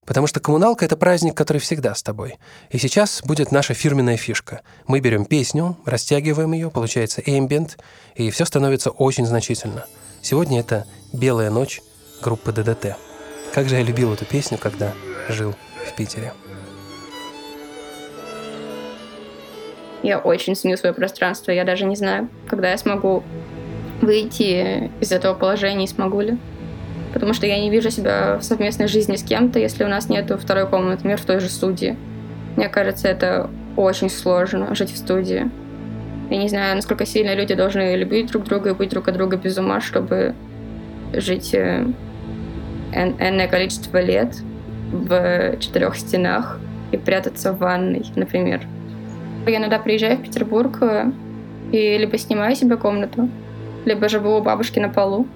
Потому 0.05 0.25
что 0.25 0.39
коммуналка— 0.39 0.83
это 0.85 0.97
праздник, 0.97 1.35
который 1.35 1.59
всегда 1.59 1.93
с 1.93 2.01
тобой. 2.01 2.39
И 2.71 2.77
сейчас 2.79 3.21
будет 3.23 3.51
наша 3.51 3.75
фирменная 3.75 4.17
фишка. 4.17 4.61
Мы 4.87 4.99
берем 4.99 5.25
песню, 5.25 5.77
растягиваем 5.85 6.53
ее, 6.53 6.71
получается 6.71 7.21
эмбиент, 7.23 7.77
и 8.15 8.31
все 8.31 8.45
становится 8.45 8.89
очень 8.89 9.27
значительно. 9.27 9.85
Сегодня 10.21 10.59
это 10.59 10.87
«Белая 11.13 11.51
ночь» 11.51 11.81
группы 12.21 12.51
ДДТ. 12.51 12.95
Как 13.53 13.69
же 13.69 13.75
я 13.75 13.83
любил 13.83 14.11
эту 14.13 14.25
песню, 14.25 14.57
когда 14.57 14.93
жил 15.29 15.53
в 15.85 15.95
Питере. 15.95 16.33
Я 20.03 20.17
очень 20.17 20.55
ценю 20.55 20.77
свое 20.77 20.95
пространство. 20.95 21.51
Я 21.51 21.63
даже 21.63 21.85
не 21.85 21.95
знаю, 21.95 22.27
когда 22.47 22.71
я 22.71 22.77
смогу 22.77 23.23
выйти 24.01 24.89
из 24.99 25.11
этого 25.11 25.35
положения 25.35 25.85
и 25.85 25.87
смогу 25.87 26.21
ли. 26.21 26.39
Потому 27.13 27.33
что 27.33 27.45
я 27.45 27.59
не 27.59 27.69
вижу 27.69 27.91
себя 27.91 28.37
в 28.37 28.43
совместной 28.43 28.87
жизни 28.87 29.15
с 29.15 29.23
кем-то, 29.23 29.59
если 29.59 29.83
у 29.83 29.87
нас 29.87 30.09
нет 30.09 30.31
второй 30.39 30.67
комнаты, 30.67 30.97
например, 30.97 31.17
в 31.17 31.25
той 31.25 31.39
же 31.39 31.49
студии. 31.49 31.97
Мне 32.55 32.69
кажется, 32.69 33.07
это 33.07 33.49
очень 33.75 34.09
сложно 34.09 34.73
жить 34.75 34.91
в 34.91 34.97
студии. 34.97 35.49
Я 36.29 36.37
не 36.37 36.47
знаю, 36.47 36.75
насколько 36.75 37.05
сильно 37.05 37.35
люди 37.35 37.53
должны 37.55 37.95
любить 37.95 38.31
друг 38.31 38.45
друга 38.45 38.69
и 38.69 38.73
быть 38.73 38.89
друг 38.89 39.07
от 39.07 39.15
друга 39.15 39.35
без 39.35 39.57
ума, 39.57 39.81
чтобы 39.81 40.33
жить 41.13 41.53
э, 41.53 41.85
энное 42.93 43.47
количество 43.47 44.01
лет 44.01 44.37
в 44.91 45.57
четырех 45.59 45.95
стенах 45.95 46.59
и 46.91 46.97
прятаться 46.97 47.51
в 47.51 47.57
ванной, 47.59 48.05
например. 48.15 48.61
Я 49.45 49.57
иногда 49.57 49.79
приезжаю 49.79 50.17
в 50.17 50.21
Петербург 50.21 50.77
э, 50.81 51.11
и 51.71 51.97
либо 51.97 52.17
снимаю 52.17 52.55
себе 52.55 52.77
комнату, 52.77 53.29
либо 53.85 54.07
живу 54.07 54.37
у 54.37 54.41
бабушки 54.41 54.79
на 54.79 54.89
полу, 54.89 55.27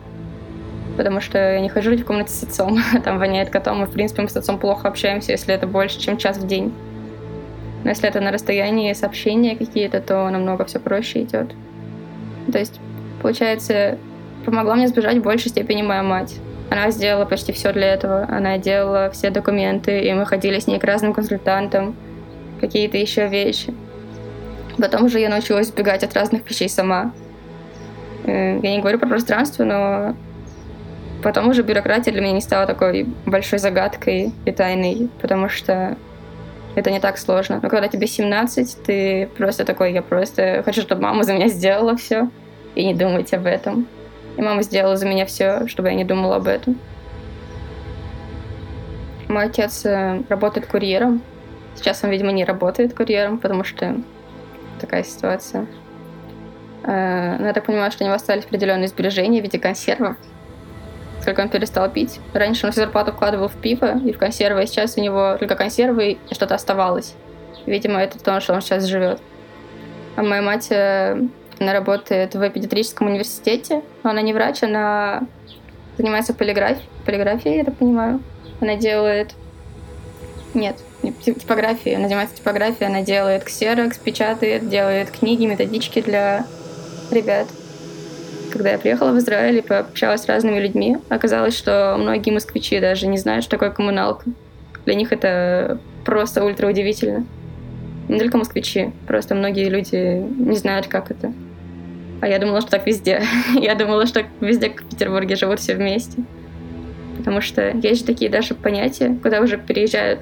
потому 0.97 1.21
что 1.21 1.37
я 1.37 1.59
не 1.59 1.69
хожу 1.69 1.95
в 1.95 2.05
комнате 2.05 2.31
с 2.31 2.43
отцом, 2.43 2.79
там 3.03 3.19
воняет 3.19 3.49
котом, 3.49 3.83
и, 3.83 3.87
в 3.87 3.91
принципе, 3.91 4.21
мы 4.21 4.29
с 4.29 4.35
отцом 4.35 4.59
плохо 4.59 4.87
общаемся, 4.87 5.31
если 5.31 5.53
это 5.53 5.67
больше, 5.67 5.99
чем 5.99 6.17
час 6.17 6.37
в 6.37 6.47
день. 6.47 6.73
Но 7.83 7.91
если 7.91 8.09
это 8.09 8.19
на 8.19 8.31
расстоянии 8.31 8.91
сообщения 8.93 9.55
какие-то, 9.55 10.01
то 10.01 10.29
намного 10.29 10.65
все 10.65 10.79
проще 10.79 11.21
идет. 11.21 11.53
То 12.51 12.57
есть, 12.57 12.79
получается, 13.21 13.97
помогла 14.43 14.75
мне 14.75 14.87
сбежать 14.87 15.17
в 15.17 15.23
большей 15.23 15.49
степени 15.49 15.83
моя 15.83 16.01
мать. 16.01 16.35
Она 16.71 16.89
сделала 16.89 17.25
почти 17.25 17.51
все 17.51 17.71
для 17.73 17.93
этого. 17.93 18.25
Она 18.29 18.57
делала 18.57 19.11
все 19.11 19.29
документы, 19.29 20.01
и 20.01 20.13
мы 20.13 20.25
ходили 20.25 20.59
с 20.59 20.65
ней 20.65 20.79
к 20.79 20.83
разным 20.83 21.13
консультантам, 21.13 21.95
какие-то 22.59 22.97
еще 22.97 23.27
вещи. 23.27 23.73
Потом 24.77 25.03
уже 25.05 25.19
я 25.19 25.29
научилась 25.29 25.67
сбегать 25.67 26.03
от 26.03 26.13
разных 26.13 26.49
вещей 26.49 26.69
сама. 26.69 27.13
Э, 28.25 28.59
я 28.61 28.71
не 28.71 28.79
говорю 28.79 28.99
про 28.99 29.07
пространство, 29.07 29.63
но 29.63 30.15
потом 31.25 31.49
уже 31.49 31.63
бюрократия 31.63 32.11
для 32.11 32.21
меня 32.21 32.33
не 32.33 32.41
стала 32.41 32.67
такой 32.67 33.07
большой 33.25 33.57
загадкой 33.57 34.31
и 34.45 34.51
тайной, 34.51 35.09
потому 35.19 35.49
что 35.49 35.97
это 36.75 36.91
не 36.91 36.99
так 36.99 37.17
сложно. 37.17 37.59
Но 37.63 37.67
когда 37.67 37.87
тебе 37.87 38.05
17, 38.05 38.83
ты 38.83 39.27
просто 39.35 39.65
такой, 39.65 39.91
я 39.91 40.03
просто 40.03 40.61
хочу, 40.63 40.81
чтобы 40.81 41.01
мама 41.01 41.23
за 41.23 41.33
меня 41.33 41.47
сделала 41.47 41.97
все, 41.97 42.29
и 42.75 42.85
не 42.85 42.93
думать 42.93 43.33
об 43.33 43.47
этом. 43.47 43.87
И 44.37 44.41
мама 44.43 44.61
сделала 44.61 44.97
за 44.97 45.07
меня 45.07 45.25
все, 45.25 45.67
чтобы 45.67 45.87
я 45.87 45.95
не 45.95 46.03
думала 46.03 46.35
об 46.35 46.45
этом. 46.45 46.77
Мой 49.27 49.45
отец 49.45 49.83
э, 49.83 50.21
работает 50.29 50.67
курьером. 50.67 51.23
Сейчас 51.75 52.03
он, 52.03 52.11
видимо, 52.11 52.33
не 52.33 52.45
работает 52.45 52.93
курьером, 52.93 53.39
потому 53.39 53.63
что 53.63 53.97
такая 54.79 55.03
ситуация. 55.03 55.65
Э, 56.83 57.37
но 57.39 57.47
я 57.47 57.53
так 57.53 57.65
понимаю, 57.65 57.91
что 57.91 58.03
у 58.03 58.05
него 58.05 58.15
остались 58.15 58.43
определенные 58.43 58.89
сбережения 58.89 59.39
в 59.39 59.43
виде 59.43 59.57
консервов. 59.57 60.17
Сколько 61.25 61.41
он 61.41 61.49
перестал 61.49 61.89
пить. 61.89 62.19
Раньше 62.33 62.67
он 62.67 62.71
всю 62.71 62.81
зарплату 62.81 63.11
вкладывал 63.11 63.47
в 63.47 63.55
пиво 63.55 63.97
и 63.97 64.13
в 64.13 64.19
консервы, 64.19 64.61
а 64.61 64.67
сейчас 64.67 64.95
у 64.95 65.01
него 65.01 65.37
только 65.39 65.55
консервы 65.55 66.19
и 66.29 66.33
что-то 66.35 66.53
оставалось. 66.53 67.15
Видимо, 67.65 67.99
это 67.99 68.19
то, 68.19 68.39
что 68.41 68.53
он 68.53 68.61
сейчас 68.61 68.83
живет. 68.83 69.19
А 70.17 70.21
моя 70.21 70.43
мать, 70.43 70.67
э, 70.69 71.19
она 71.59 71.73
работает 71.73 72.35
в 72.35 72.47
педиатрическом 72.51 73.07
университете, 73.07 73.81
но 74.03 74.11
она 74.11 74.21
не 74.21 74.33
врач, 74.33 74.61
она 74.61 75.23
занимается 75.97 76.35
полиграфией, 76.35 76.87
полиграфией, 77.07 77.57
я 77.57 77.63
так 77.63 77.75
понимаю. 77.75 78.21
Она 78.61 78.75
делает... 78.75 79.33
Нет, 80.53 80.77
типографией. 81.01 81.95
Она 81.95 82.05
занимается 82.05 82.35
типографией, 82.35 82.85
она 82.85 83.01
делает 83.01 83.45
ксерокс, 83.45 83.97
печатает, 83.97 84.69
делает 84.69 85.09
книги, 85.09 85.47
методички 85.47 86.03
для 86.03 86.45
ребят. 87.09 87.47
Когда 88.55 88.71
я 88.71 88.77
приехала 88.77 89.11
в 89.11 89.17
Израиль 89.17 89.57
и 89.57 89.61
пообщалась 89.61 90.21
с 90.21 90.27
разными 90.27 90.59
людьми, 90.59 90.97
оказалось, 91.09 91.57
что 91.57 91.97
многие 91.99 92.31
москвичи 92.31 92.79
даже 92.79 93.05
не 93.05 93.17
знают, 93.17 93.43
что 93.43 93.51
такое 93.51 93.69
коммуналка. 93.69 94.29
Для 94.85 94.95
них 94.95 95.11
это 95.11 95.77
просто 96.05 96.45
ультра 96.45 96.65
удивительно. 96.65 97.25
Не 98.07 98.17
только 98.17 98.37
москвичи, 98.37 98.91
просто 99.07 99.35
многие 99.35 99.67
люди 99.67 100.23
не 100.37 100.55
знают, 100.55 100.87
как 100.87 101.11
это. 101.11 101.33
А 102.21 102.29
я 102.29 102.39
думала, 102.39 102.61
что 102.61 102.71
так 102.71 102.87
везде. 102.87 103.23
я 103.55 103.75
думала, 103.75 104.05
что 104.05 104.23
везде, 104.39 104.69
в 104.69 104.89
Петербурге, 104.89 105.35
живут 105.35 105.59
все 105.59 105.75
вместе. 105.75 106.23
Потому 107.17 107.41
что 107.41 107.71
есть 107.71 107.99
же 107.99 108.05
такие 108.05 108.31
даже 108.31 108.55
понятия, 108.55 109.19
куда 109.21 109.41
уже 109.41 109.57
переезжают, 109.57 110.21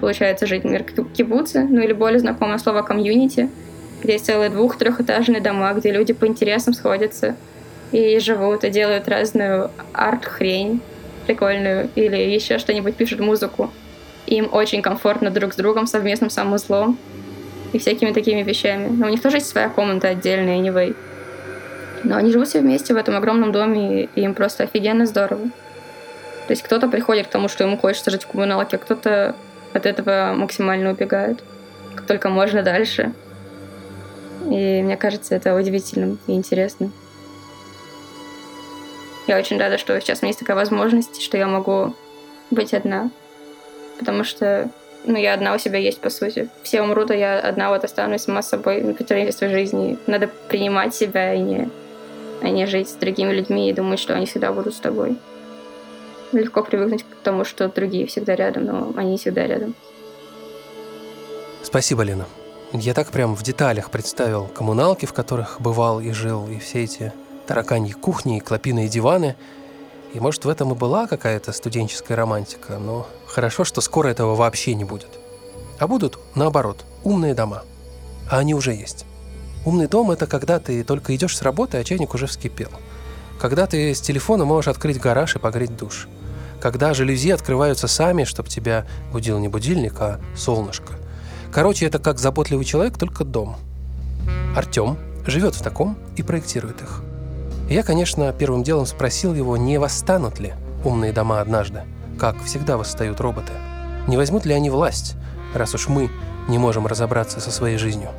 получается, 0.00 0.46
жить, 0.46 0.64
например, 0.64 0.84
кибуцы, 1.12 1.62
ну 1.62 1.82
или 1.82 1.92
более 1.92 2.20
знакомое 2.20 2.56
слово 2.56 2.80
комьюнити, 2.80 3.50
где 4.02 4.14
есть 4.14 4.24
целые 4.24 4.48
двух-трехэтажные 4.48 5.42
дома, 5.42 5.74
где 5.74 5.92
люди 5.92 6.14
по 6.14 6.26
интересам 6.26 6.72
сходятся 6.72 7.36
и 7.92 8.18
живут, 8.18 8.64
и 8.64 8.70
делают 8.70 9.08
разную 9.08 9.70
арт-хрень 9.92 10.80
прикольную, 11.26 11.90
или 11.94 12.16
еще 12.16 12.58
что-нибудь 12.58 12.96
пишут 12.96 13.20
музыку. 13.20 13.70
Им 14.26 14.48
очень 14.52 14.82
комфортно 14.82 15.30
друг 15.30 15.52
с 15.52 15.56
другом, 15.56 15.86
совместным 15.86 16.30
санузлом 16.30 16.98
и 17.72 17.78
всякими 17.78 18.12
такими 18.12 18.42
вещами. 18.42 18.88
Но 18.88 19.06
у 19.06 19.10
них 19.10 19.20
тоже 19.20 19.38
есть 19.38 19.48
своя 19.48 19.68
комната 19.68 20.08
отдельная, 20.08 20.58
anyway. 20.58 20.96
Но 22.04 22.16
они 22.16 22.30
живут 22.30 22.48
все 22.48 22.60
вместе 22.60 22.94
в 22.94 22.96
этом 22.96 23.16
огромном 23.16 23.52
доме, 23.52 24.04
и 24.04 24.20
им 24.20 24.34
просто 24.34 24.64
офигенно 24.64 25.06
здорово. 25.06 25.50
То 26.46 26.52
есть 26.52 26.62
кто-то 26.62 26.88
приходит 26.88 27.26
к 27.26 27.30
тому, 27.30 27.48
что 27.48 27.64
ему 27.64 27.76
хочется 27.76 28.10
жить 28.10 28.22
в 28.22 28.28
коммуналке, 28.28 28.76
а 28.76 28.78
кто-то 28.78 29.34
от 29.72 29.86
этого 29.86 30.32
максимально 30.36 30.90
убегает. 30.90 31.42
Как 31.94 32.06
только 32.06 32.28
можно 32.28 32.62
дальше. 32.62 33.12
И 34.44 34.82
мне 34.82 34.96
кажется, 34.96 35.34
это 35.34 35.56
удивительным 35.56 36.18
и 36.28 36.32
интересным. 36.32 36.92
Я 39.26 39.38
очень 39.38 39.58
рада, 39.58 39.78
что 39.78 40.00
сейчас 40.00 40.20
у 40.20 40.22
меня 40.22 40.30
есть 40.30 40.38
такая 40.38 40.56
возможность, 40.56 41.20
что 41.20 41.36
я 41.36 41.46
могу 41.46 41.94
быть 42.50 42.74
одна. 42.74 43.10
Потому 43.98 44.24
что 44.24 44.70
ну, 45.04 45.16
я 45.16 45.34
одна 45.34 45.54
у 45.54 45.58
себя 45.58 45.78
есть, 45.78 46.00
по 46.00 46.10
сути. 46.10 46.48
Все 46.62 46.82
умрут, 46.82 47.10
а 47.10 47.14
я 47.14 47.38
одна 47.38 47.70
вот 47.70 47.84
останусь 47.84 48.22
сама 48.22 48.42
собой 48.42 48.82
на 48.82 48.94
протяжении 48.94 49.30
жизни. 49.48 49.98
Надо 50.06 50.28
принимать 50.48 50.94
себя 50.94 51.32
и 51.34 51.40
не, 51.40 51.68
а 52.42 52.48
не 52.48 52.66
жить 52.66 52.88
с 52.88 52.94
другими 52.94 53.32
людьми 53.32 53.70
и 53.70 53.72
думать, 53.72 53.98
что 53.98 54.14
они 54.14 54.26
всегда 54.26 54.52
будут 54.52 54.74
с 54.74 54.80
тобой. 54.80 55.16
Легко 56.32 56.62
привыкнуть 56.62 57.04
к 57.04 57.22
тому, 57.22 57.44
что 57.44 57.68
другие 57.68 58.06
всегда 58.06 58.34
рядом, 58.34 58.64
но 58.64 58.92
они 58.96 59.16
всегда 59.16 59.46
рядом. 59.46 59.74
Спасибо, 61.62 62.02
Лена. 62.02 62.26
Я 62.72 62.94
так 62.94 63.08
прям 63.08 63.36
в 63.36 63.42
деталях 63.42 63.90
представил 63.90 64.46
коммуналки, 64.46 65.06
в 65.06 65.12
которых 65.12 65.60
бывал 65.60 66.00
и 66.00 66.10
жил, 66.10 66.48
и 66.48 66.58
все 66.58 66.82
эти 66.82 67.12
тараканьи 67.46 67.92
кухни, 67.92 68.38
и 68.38 68.40
клопиные 68.40 68.88
диваны. 68.88 69.36
И 70.14 70.20
может 70.20 70.44
в 70.44 70.48
этом 70.48 70.72
и 70.72 70.74
была 70.74 71.06
какая-то 71.06 71.52
студенческая 71.52 72.14
романтика, 72.14 72.78
но 72.78 73.06
хорошо, 73.26 73.64
что 73.64 73.80
скоро 73.80 74.08
этого 74.08 74.34
вообще 74.34 74.74
не 74.74 74.84
будет. 74.84 75.10
А 75.78 75.86
будут, 75.86 76.18
наоборот, 76.34 76.84
умные 77.04 77.34
дома. 77.34 77.62
А 78.30 78.38
они 78.38 78.54
уже 78.54 78.72
есть. 78.72 79.04
Умный 79.64 79.88
дом– 79.88 80.10
это 80.12 80.26
когда 80.26 80.58
ты 80.58 80.82
только 80.84 81.14
идешь 81.14 81.36
с 81.36 81.42
работы, 81.42 81.78
а 81.78 81.84
чайник 81.84 82.14
уже 82.14 82.26
вскипел. 82.26 82.70
Когда 83.40 83.66
ты 83.66 83.94
с 83.94 84.00
телефона 84.00 84.44
можешь 84.44 84.68
открыть 84.68 85.00
гараж 85.00 85.36
и 85.36 85.38
погреть 85.38 85.76
душ. 85.76 86.08
Когда 86.60 86.94
жалюзи 86.94 87.30
открываются 87.30 87.86
сами, 87.86 88.24
чтобы 88.24 88.48
тебя 88.48 88.86
будил 89.12 89.38
не 89.38 89.48
будильник, 89.48 90.00
а 90.00 90.20
солнышко– 90.34 90.94
Короче, 91.56 91.86
это 91.86 91.98
как 91.98 92.18
заботливый 92.18 92.66
человек, 92.66 92.98
только 92.98 93.24
дом. 93.24 93.56
Артем 94.54 94.98
живет 95.26 95.54
в 95.54 95.62
таком 95.62 95.96
и 96.14 96.22
проектирует 96.22 96.82
их. 96.82 97.02
Я, 97.68 97.82
конечно, 97.82 98.32
первым 98.32 98.62
делом 98.62 98.86
спросил 98.86 99.34
его, 99.34 99.56
не 99.56 99.78
восстанут 99.78 100.38
ли 100.38 100.54
умные 100.84 101.12
дома 101.12 101.40
однажды, 101.40 101.82
как 102.18 102.42
всегда 102.44 102.76
восстают 102.76 103.20
роботы. 103.20 103.52
Не 104.06 104.16
возьмут 104.16 104.46
ли 104.46 104.54
они 104.54 104.70
власть, 104.70 105.14
раз 105.52 105.74
уж 105.74 105.88
мы 105.88 106.08
не 106.48 106.58
можем 106.58 106.86
разобраться 106.86 107.40
со 107.40 107.50
своей 107.50 107.76
жизнью. 107.76 108.10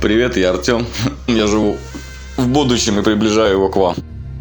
Привет, 0.00 0.36
я 0.36 0.50
Артем. 0.50 0.86
Я 1.26 1.46
живу 1.46 1.76
в 2.36 2.48
будущем 2.48 2.98
и 2.98 3.02
приближаю 3.02 3.54
его 3.54 3.68
к 3.68 3.76
вам. 3.76 3.96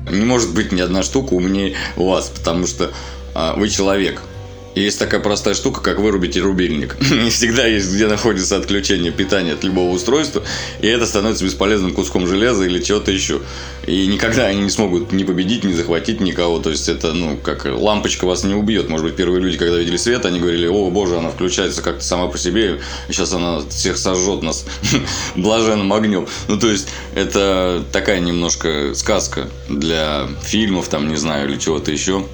Не 0.10 0.24
может 0.24 0.54
быть 0.54 0.72
ни 0.72 0.80
одна 0.80 1.04
штука 1.04 1.34
умнее 1.34 1.76
вас, 1.98 2.30
потому 2.30 2.68
что 2.68 2.92
а, 3.34 3.56
вы 3.56 3.68
человек– 3.68 4.22
есть 4.80 5.00
такая 5.00 5.20
простая 5.20 5.54
штука, 5.54 5.82
как 5.82 6.00
вырубить 6.00 6.38
рубильник. 6.38 6.98
Не 7.12 7.30
всегда 7.30 7.66
есть, 7.66 7.94
где 7.94 8.08
находится 8.08 8.58
отключение 8.58 9.12
питания 9.12 9.54
от 9.54 9.64
любого 9.64 9.92
устройства, 9.92 10.44
и 10.82 10.88
это 10.88 11.06
становится 11.06 11.46
бесполезным 11.46 11.94
куском 11.94 12.28
железа 12.28 12.66
или 12.66 12.80
чего-то 12.82 13.12
еще. 13.12 13.42
И 13.86 14.06
никогда 14.08 14.48
они 14.48 14.62
не 14.62 14.70
смогут 14.70 15.14
ни 15.14 15.24
победить, 15.24 15.64
ни 15.64 15.72
захватить 15.72 16.20
никого. 16.20 16.60
То 16.60 16.70
есть 16.70 16.90
это, 16.90 17.14
ну, 17.14 17.38
как 17.38 17.66
лампочка 17.66 18.26
вас 18.26 18.44
не 18.44 18.54
убьет. 18.54 18.90
Может 18.90 19.06
быть, 19.06 19.16
первые 19.16 19.42
люди, 19.42 19.58
когда 19.58 19.78
видели 19.78 19.98
свет, 19.98 20.26
они 20.26 20.40
говорили, 20.40 20.68
о, 20.68 20.90
боже, 20.90 21.18
она 21.18 21.30
включается 21.30 21.82
как-то 21.82 22.04
сама 22.04 22.28
по 22.28 22.38
себе, 22.38 22.82
сейчас 23.08 23.34
она 23.34 23.62
всех 23.70 23.98
сожжет 23.98 24.42
нас 24.42 24.66
блаженным 25.36 25.92
огнем. 25.94 26.28
Ну, 26.48 26.60
то 26.60 26.70
есть, 26.70 26.90
это 27.16 27.84
такая 27.92 28.20
немножко 28.20 28.94
сказка 28.94 29.50
для 29.70 30.28
фильмов, 30.44 30.90
там, 30.90 31.08
не 31.08 31.16
знаю, 31.16 31.50
или 31.50 31.58
чего-то 31.58 31.92
еще. 31.92 32.26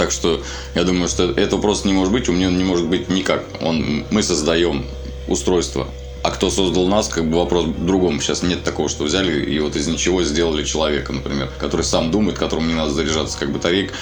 Так 0.00 0.12
что 0.12 0.42
я 0.74 0.84
думаю, 0.84 1.08
что 1.08 1.24
этого 1.24 1.60
просто 1.60 1.86
не 1.86 1.92
может 1.92 2.10
быть, 2.10 2.26
у 2.30 2.32
меня 2.32 2.48
не 2.48 2.64
может 2.64 2.86
быть 2.86 3.10
никак. 3.10 3.44
Он, 3.60 4.06
мы 4.10 4.22
создаем 4.22 4.86
устройство. 5.28 5.88
А 6.22 6.30
кто 6.30 6.48
создал 6.48 6.86
нас, 6.86 7.08
как 7.08 7.28
бы 7.28 7.36
вопрос 7.36 7.66
в 7.66 7.84
другом. 7.84 8.18
Сейчас 8.18 8.42
нет 8.42 8.64
такого, 8.64 8.88
что 8.88 9.04
взяли 9.04 9.44
и 9.44 9.58
вот 9.58 9.76
из 9.76 9.88
ничего 9.88 10.22
сделали 10.22 10.64
человека, 10.64 11.12
например, 11.12 11.50
который 11.58 11.82
сам 11.82 12.10
думает, 12.10 12.38
которому 12.38 12.66
не 12.66 12.72
надо 12.72 12.92
заряжаться 12.92 13.38
как 13.38 13.52
батарейка. 13.52 13.92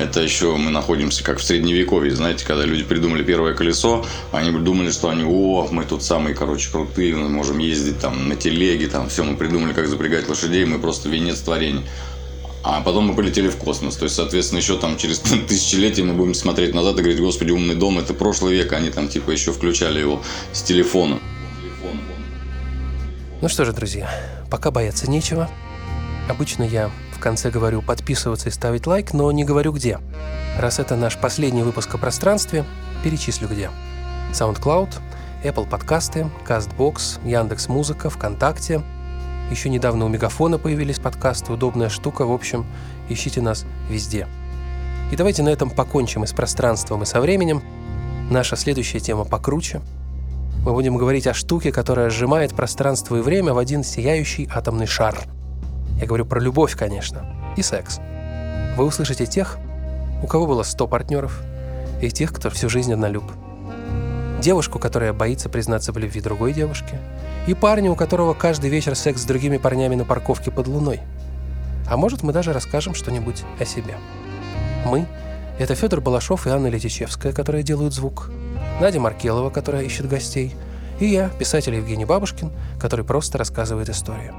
Это 0.00 0.20
еще 0.20 0.56
мы 0.56 0.72
находимся 0.72 1.22
как 1.22 1.38
в 1.38 1.44
средневековье, 1.44 2.12
знаете, 2.12 2.44
когда 2.44 2.64
люди 2.64 2.82
придумали 2.82 3.22
первое 3.22 3.54
колесо, 3.54 4.04
они 4.32 4.50
думали, 4.50 4.90
что 4.90 5.10
они, 5.10 5.22
о, 5.24 5.68
мы 5.70 5.84
тут 5.84 6.02
самые, 6.02 6.34
короче, 6.34 6.70
крутые, 6.72 7.14
мы 7.14 7.28
можем 7.28 7.58
ездить 7.58 8.00
там 8.00 8.28
на 8.28 8.34
телеге, 8.34 8.88
там 8.88 9.08
все, 9.08 9.22
мы 9.22 9.36
придумали, 9.36 9.72
как 9.72 9.86
запрягать 9.86 10.28
лошадей, 10.28 10.64
мы 10.64 10.80
просто 10.80 11.08
венец 11.08 11.38
творения. 11.38 11.84
А 12.68 12.80
потом 12.80 13.06
мы 13.06 13.14
полетели 13.14 13.48
в 13.48 13.56
космос. 13.58 13.94
То 13.94 14.06
есть, 14.06 14.16
соответственно, 14.16 14.58
еще 14.58 14.76
там 14.76 14.96
через 14.96 15.20
тысячелетия 15.48 16.02
мы 16.02 16.14
будем 16.14 16.34
смотреть 16.34 16.74
назад 16.74 16.98
и 16.98 16.98
говорить, 16.98 17.20
господи, 17.20 17.52
умный 17.52 17.76
дом, 17.76 18.00
это 18.00 18.12
прошлый 18.12 18.56
век, 18.56 18.72
они 18.72 18.90
там 18.90 19.06
типа 19.06 19.30
еще 19.30 19.52
включали 19.52 20.00
его 20.00 20.20
с 20.52 20.62
телефона. 20.62 21.20
Ну 23.40 23.48
что 23.48 23.64
же, 23.64 23.72
друзья, 23.72 24.10
пока 24.50 24.72
бояться 24.72 25.08
нечего. 25.08 25.48
Обычно 26.28 26.64
я 26.64 26.90
в 27.14 27.20
конце 27.20 27.50
говорю 27.50 27.82
подписываться 27.82 28.48
и 28.48 28.52
ставить 28.52 28.88
лайк, 28.88 29.12
но 29.12 29.30
не 29.30 29.44
говорю 29.44 29.70
где. 29.70 30.00
Раз 30.58 30.80
это 30.80 30.96
наш 30.96 31.16
последний 31.18 31.62
выпуск 31.62 31.94
о 31.94 31.98
пространстве, 31.98 32.64
перечислю 33.04 33.46
где. 33.46 33.70
SoundCloud, 34.32 34.92
Apple 35.44 35.68
подкасты, 35.68 36.28
CastBox, 36.48 37.24
Яндекс 37.24 37.68
Музыка, 37.68 38.10
ВКонтакте– 38.10 38.82
еще 39.50 39.68
недавно 39.68 40.04
у 40.04 40.08
Мегафона 40.08 40.58
появились 40.58 40.98
подкасты, 40.98 41.52
удобная 41.52 41.88
штука. 41.88 42.26
В 42.26 42.32
общем, 42.32 42.66
ищите 43.08 43.40
нас 43.40 43.64
везде. 43.88 44.26
И 45.12 45.16
давайте 45.16 45.42
на 45.42 45.50
этом 45.50 45.70
покончим 45.70 46.24
и 46.24 46.26
с 46.26 46.32
пространством, 46.32 47.02
и 47.02 47.06
со 47.06 47.20
временем. 47.20 47.62
Наша 48.30 48.56
следующая 48.56 48.98
тема 48.98 49.24
покруче. 49.24 49.80
Мы 50.64 50.72
будем 50.72 50.96
говорить 50.96 51.28
о 51.28 51.34
штуке, 51.34 51.70
которая 51.70 52.10
сжимает 52.10 52.54
пространство 52.54 53.16
и 53.16 53.20
время 53.20 53.54
в 53.54 53.58
один 53.58 53.84
сияющий 53.84 54.48
атомный 54.52 54.86
шар. 54.86 55.16
Я 56.00 56.06
говорю 56.06 56.26
про 56.26 56.40
любовь, 56.40 56.76
конечно, 56.76 57.54
и 57.56 57.62
секс. 57.62 58.00
Вы 58.76 58.84
услышите 58.84 59.26
тех, 59.26 59.58
у 60.22 60.26
кого 60.26 60.46
было 60.46 60.64
100 60.64 60.88
партнеров, 60.88 61.40
и 62.02 62.10
тех, 62.10 62.32
кто 62.32 62.50
всю 62.50 62.68
жизнь 62.68 62.92
однолюб. 62.92 63.24
Девушку, 64.46 64.78
которая 64.78 65.12
боится 65.12 65.48
признаться 65.48 65.90
в 65.90 65.98
любви 65.98 66.20
другой 66.20 66.52
девушке– 66.52 67.00
и 67.48 67.54
парня, 67.54 67.90
у 67.90 67.96
которого 67.96 68.32
каждый 68.32 68.70
вечер 68.70 68.94
секс 68.94 69.22
с 69.22 69.24
другими 69.24 69.56
парнями 69.56 69.96
на 69.96 70.04
парковке 70.04 70.52
под 70.52 70.68
луной. 70.68 71.00
А 71.90 71.96
может, 71.96 72.22
мы 72.22 72.32
даже 72.32 72.52
расскажем 72.52 72.94
что-нибудь 72.94 73.42
о 73.58 73.64
себе. 73.64 73.96
Мы— 74.84 75.08
это 75.58 75.74
Федор 75.74 76.00
Балашов 76.00 76.46
и 76.46 76.50
Анна 76.50 76.68
Летичевская, 76.68 77.32
которые 77.32 77.64
делают 77.64 77.92
звук, 77.92 78.30
Надя 78.80 79.00
Маркелова, 79.00 79.50
которая 79.50 79.82
ищет 79.82 80.08
гостей, 80.08 80.54
И 81.00 81.06
я, 81.06 81.28
писатель 81.28 81.74
Евгений 81.74 82.04
Бабушкин, 82.04 82.52
который 82.78 83.04
просто 83.04 83.38
рассказывает 83.38 83.88
истории. 83.88 84.32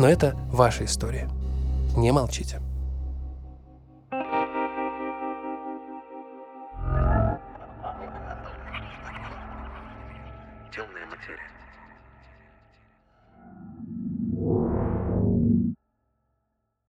Но 0.00 0.08
это 0.08 0.34
ваша 0.50 0.86
история. 0.86 1.28
Не 1.94 2.10
молчите. 2.10 2.62